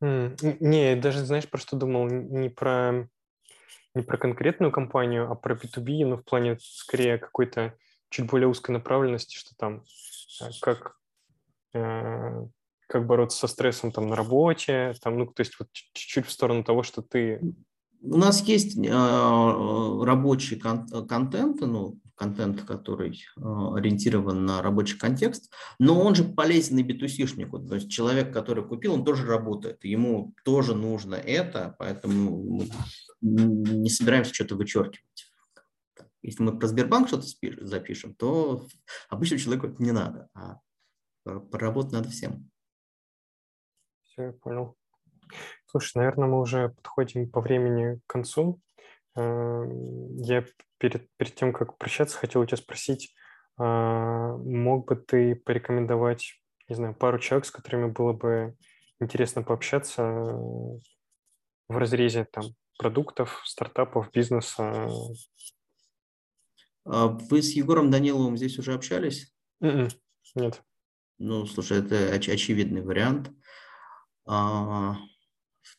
Mm, 0.03 0.57
не, 0.59 0.95
даже 0.97 1.25
знаешь, 1.25 1.49
про 1.49 1.59
что 1.59 1.77
думал? 1.77 2.07
Не 2.09 2.49
про, 2.49 3.07
не 3.93 4.03
про 4.03 4.17
конкретную 4.17 4.73
компанию, 4.73 5.31
а 5.31 5.35
про 5.35 5.55
B2B, 5.55 6.05
ну 6.05 6.17
в 6.17 6.25
плане 6.25 6.57
скорее 6.59 7.17
какой-то 7.17 7.73
чуть 8.09 8.29
более 8.29 8.49
узкой 8.49 8.71
направленности, 8.71 9.37
что 9.37 9.55
там 9.55 9.83
э, 10.41 10.49
как 10.61 10.97
как 12.88 13.07
бороться 13.07 13.39
со 13.39 13.47
стрессом 13.47 13.91
там 13.91 14.07
на 14.07 14.15
работе, 14.15 14.93
там, 15.01 15.17
ну, 15.17 15.26
то 15.26 15.41
есть 15.41 15.57
вот 15.59 15.69
чуть-чуть 15.71 16.28
в 16.28 16.32
сторону 16.32 16.63
того, 16.63 16.84
что 16.84 17.01
ты... 17.01 17.41
У 18.01 18.17
нас 18.17 18.43
есть 18.43 18.78
э, 18.78 18.91
рабочий 18.91 20.59
кон- 20.59 20.88
контент, 21.07 21.61
ну, 21.61 21.97
контент, 22.15 22.61
который 22.61 23.23
э, 23.38 23.41
ориентирован 23.41 24.45
на 24.45 24.61
рабочий 24.61 24.97
контекст, 24.97 25.51
но 25.80 25.99
он 25.99 26.15
же 26.15 26.23
полезен 26.23 26.78
и 26.78 26.84
битусишнику, 26.84 27.59
то 27.59 27.76
есть 27.76 27.89
человек, 27.89 28.32
который 28.32 28.65
купил, 28.65 28.93
он 28.93 29.03
тоже 29.03 29.26
работает, 29.26 29.84
ему 29.84 30.34
тоже 30.43 30.76
нужно 30.76 31.15
это, 31.15 31.76
поэтому 31.80 32.59
мы 32.59 32.69
не 33.21 33.89
собираемся 33.89 34.34
что-то 34.34 34.55
вычеркивать. 34.55 35.32
Если 36.21 36.41
мы 36.41 36.57
про 36.57 36.67
Сбербанк 36.67 37.07
что-то 37.07 37.28
запишем, 37.61 38.15
то 38.15 38.65
обычному 39.09 39.39
человеку 39.39 39.67
это 39.67 39.84
не 39.84 39.91
надо, 39.91 40.28
а 40.34 40.59
поработать 41.26 41.93
надо 41.93 42.09
всем. 42.09 42.49
Все, 44.03 44.23
я 44.23 44.32
понял. 44.34 44.78
Слушай, 45.65 45.97
наверное, 45.97 46.28
мы 46.28 46.39
уже 46.39 46.69
подходим 46.69 47.30
по 47.30 47.41
времени 47.41 47.99
к 48.05 48.07
концу. 48.07 48.61
Эм, 49.15 50.17
я 50.17 50.45
перед, 50.78 51.09
перед 51.17 51.36
тем, 51.36 51.53
как 51.53 51.78
прощаться, 51.78 52.17
хотел 52.17 52.41
у 52.41 52.45
тебя 52.45 52.57
спросить, 52.57 53.15
а, 53.57 54.36
мог 54.38 54.88
бы 54.88 54.95
ты 54.95 55.36
порекомендовать, 55.36 56.34
не 56.69 56.76
знаю, 56.76 56.95
пару 56.95 57.19
человек, 57.19 57.45
с 57.45 57.51
которыми 57.51 57.89
было 57.91 58.13
бы 58.13 58.55
интересно 58.99 59.43
пообщаться 59.43 60.03
в 60.03 60.82
разрезе 61.69 62.26
там 62.26 62.45
продуктов, 62.78 63.41
стартапов, 63.45 64.11
бизнеса? 64.11 64.89
А 66.86 67.07
вы 67.07 67.41
с 67.41 67.53
Егором 67.53 67.89
Даниловым 67.89 68.38
здесь 68.38 68.59
уже 68.59 68.73
общались? 68.73 69.34
Mm-mm. 69.61 69.69
М-м, 69.69 69.89
нет. 70.36 70.63
Ну, 71.18 71.45
слушай, 71.45 71.80
это 71.80 71.95
оч- 72.16 72.32
очевидный 72.32 72.82
вариант. 72.82 73.32
А, 74.26 74.95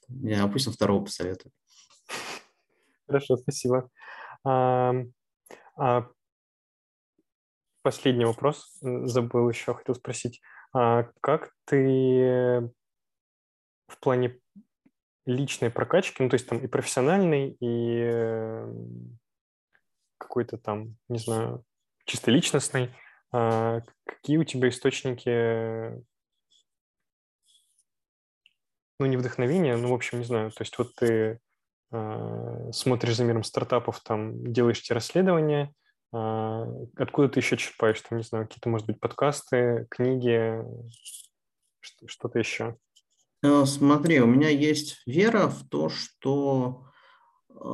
я 0.09 0.47
пусть 0.47 0.73
второго 0.73 1.05
посоветую. 1.05 1.53
Хорошо, 3.07 3.37
спасибо. 3.37 3.91
А, 4.45 4.95
а, 5.77 6.09
последний 7.83 8.25
вопрос, 8.25 8.79
забыл 8.81 9.49
еще, 9.49 9.75
хотел 9.75 9.95
спросить. 9.95 10.41
А 10.73 11.11
как 11.21 11.53
ты 11.67 12.71
в 13.89 13.99
плане 14.01 14.41
личной 15.27 15.71
прокачки, 15.71 16.23
ну, 16.23 16.29
то 16.29 16.35
есть 16.35 16.49
там 16.49 16.59
и 16.59 16.67
профессиональной, 16.67 17.57
и 17.61 18.01
э, 18.01 18.75
какой-то 20.19 20.57
там, 20.57 20.97
не 21.09 21.19
знаю, 21.19 21.65
чисто 22.05 22.31
личностной, 22.31 22.95
какие 23.31 24.37
у 24.39 24.45
тебя 24.45 24.69
источники 24.69 26.05
ну, 28.99 29.07
не 29.07 29.17
вдохновение, 29.17 29.77
ну, 29.77 29.89
в 29.89 29.95
общем, 29.95 30.19
не 30.19 30.25
знаю, 30.25 30.51
то 30.51 30.63
есть 30.63 30.77
вот 30.79 30.95
ты 30.95 31.39
э, 31.93 32.71
смотришь 32.73 33.17
за 33.17 33.25
миром 33.25 33.45
стартапов, 33.45 34.01
там, 34.01 34.53
делаешь 34.53 34.81
эти 34.81 34.93
расследования, 34.93 35.73
э, 36.15 36.65
откуда 36.97 37.29
ты 37.29 37.41
еще 37.41 37.57
черпаешь, 37.57 38.01
там, 38.01 38.19
не 38.19 38.25
знаю, 38.25 38.47
какие-то, 38.47 38.69
может 38.69 38.87
быть, 38.87 39.01
подкасты, 39.01 39.87
книги, 39.91 40.63
что-то 41.81 42.39
еще? 42.39 42.77
Э, 43.43 43.65
смотри, 43.67 44.21
у 44.21 44.27
меня 44.27 44.49
есть 44.49 45.03
вера 45.07 45.49
в 45.49 45.69
то, 45.69 45.89
что 45.89 46.87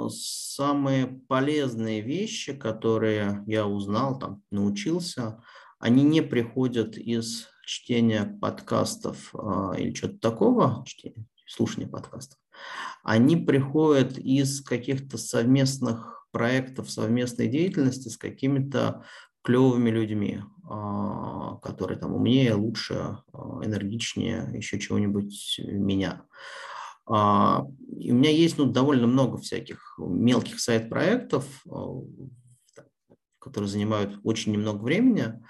самые 0.08 1.06
полезные 1.06 2.00
вещи, 2.00 2.52
которые 2.54 3.42
я 3.46 3.66
узнал, 3.66 4.18
там, 4.18 4.42
научился, 4.50 5.42
они 5.78 6.02
не 6.04 6.20
приходят 6.20 6.96
из 6.96 7.48
чтения 7.66 8.38
подкастов 8.40 9.34
э, 9.34 9.72
или 9.78 9.94
что-то 9.94 10.18
такого, 10.18 10.84
чтения, 10.86 11.26
слушания 11.46 11.88
подкастов. 11.88 12.38
Они 13.02 13.36
приходят 13.36 14.18
из 14.18 14.62
каких-то 14.62 15.18
совместных 15.18 16.26
проектов, 16.30 16.90
совместной 16.90 17.48
деятельности 17.48 18.08
с 18.08 18.16
какими-то 18.16 19.04
клевыми 19.42 19.90
людьми, 19.90 20.42
а, 20.68 21.56
которые 21.56 21.98
там 21.98 22.14
умнее, 22.14 22.54
лучше, 22.54 23.18
а, 23.32 23.60
энергичнее, 23.64 24.48
еще 24.54 24.78
чего-нибудь 24.78 25.60
меня. 25.64 26.24
И 27.08 28.10
у 28.10 28.14
меня 28.14 28.30
есть 28.30 28.58
ну, 28.58 28.66
довольно 28.66 29.06
много 29.06 29.38
всяких 29.38 29.98
мелких 29.98 30.60
сайт-проектов, 30.60 31.64
которые 33.38 33.68
занимают 33.68 34.20
очень 34.22 34.52
немного 34.52 34.82
времени, 34.82 35.42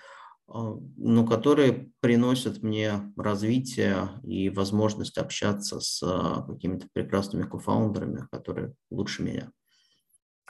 но 0.46 1.26
которые 1.26 1.90
приносят 2.00 2.62
мне 2.62 3.12
развитие 3.16 4.08
и 4.24 4.48
возможность 4.50 5.18
общаться 5.18 5.80
с 5.80 6.00
какими-то 6.46 6.88
прекрасными 6.92 7.44
кофаундерами, 7.44 8.26
которые 8.30 8.74
лучше 8.90 9.22
меня. 9.22 9.50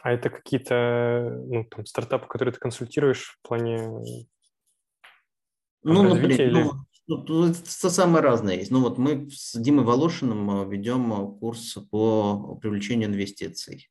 А 0.02 0.12
это 0.12 0.30
какие-то 0.30 1.42
ну, 1.46 1.64
там, 1.64 1.86
стартапы, 1.86 2.26
которые 2.26 2.54
ты 2.54 2.60
консультируешь 2.60 3.38
в 3.38 3.48
плане 3.48 4.26
ну, 5.84 6.02
например, 6.02 6.40
или... 6.40 6.62
ну, 6.62 6.72
ну, 7.06 7.46
это 7.46 7.90
самое 7.90 8.22
разное 8.22 8.56
есть. 8.56 8.70
Ну 8.70 8.80
вот 8.80 8.98
мы 8.98 9.28
с 9.30 9.58
Димой 9.58 9.84
Волошиным 9.84 10.62
э, 10.62 10.70
ведем 10.70 11.12
э, 11.12 11.38
курс 11.38 11.76
по 11.90 12.56
привлечению 12.60 13.08
инвестиций. 13.08 13.90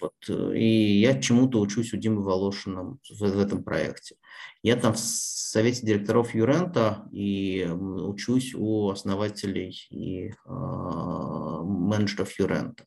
Вот. 0.00 0.14
Э, 0.28 0.56
и 0.56 1.00
я 1.00 1.20
чему-то 1.20 1.60
учусь 1.60 1.92
у 1.92 1.96
Димы 1.96 2.22
Волошина 2.22 2.98
в, 3.08 3.18
в 3.18 3.38
этом 3.38 3.64
проекте. 3.64 4.16
Я 4.62 4.76
там 4.76 4.94
в 4.94 4.98
совете 4.98 5.86
директоров 5.86 6.34
Юрента 6.34 7.08
и 7.12 7.66
учусь 7.66 8.54
у 8.54 8.90
основателей 8.90 9.86
и 9.90 10.28
э, 10.28 10.32
менеджеров 10.44 12.38
Юрента. 12.38 12.84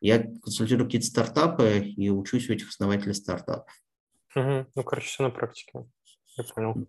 Я 0.00 0.22
консультирую 0.22 0.86
какие-то 0.86 1.08
стартапы 1.08 1.80
и 1.80 2.08
учусь 2.10 2.48
у 2.48 2.52
этих 2.52 2.68
основателей 2.68 3.14
стартапов. 3.14 3.72
Угу. 4.34 4.66
Ну, 4.74 4.82
короче, 4.84 5.08
все 5.08 5.22
на 5.24 5.30
практике. 5.30 5.84
Я 6.36 6.44
понял. 6.44 6.86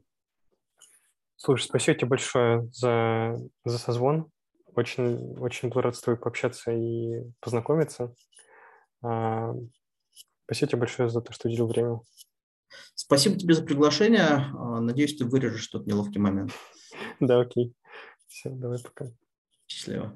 Слушай, 1.44 1.64
спасибо 1.64 1.98
тебе 1.98 2.08
большое 2.08 2.70
за, 2.72 3.36
за 3.66 3.80
созвон. 3.80 4.30
Очень, 4.76 5.40
очень 5.40 5.70
был 5.70 5.82
рад 5.82 5.96
с 5.96 6.02
тобой 6.02 6.20
пообщаться 6.20 6.72
и 6.72 7.24
познакомиться. 7.40 8.14
А, 9.02 9.52
спасибо 10.46 10.70
тебе 10.70 10.80
большое 10.82 11.10
за 11.10 11.20
то, 11.20 11.34
что 11.34 11.48
уделил 11.48 11.66
время. 11.66 12.00
Спасибо 12.94 13.40
тебе 13.40 13.56
за 13.56 13.64
приглашение. 13.64 14.22
А, 14.22 14.82
надеюсь, 14.82 15.18
ты 15.18 15.26
вырежешь 15.26 15.66
тот 15.66 15.88
неловкий 15.88 16.20
момент. 16.20 16.52
Да, 17.20 17.40
окей. 17.40 17.74
Все, 18.28 18.52
давай 18.52 18.78
пока. 18.78 19.08
Счастливо. 19.68 20.16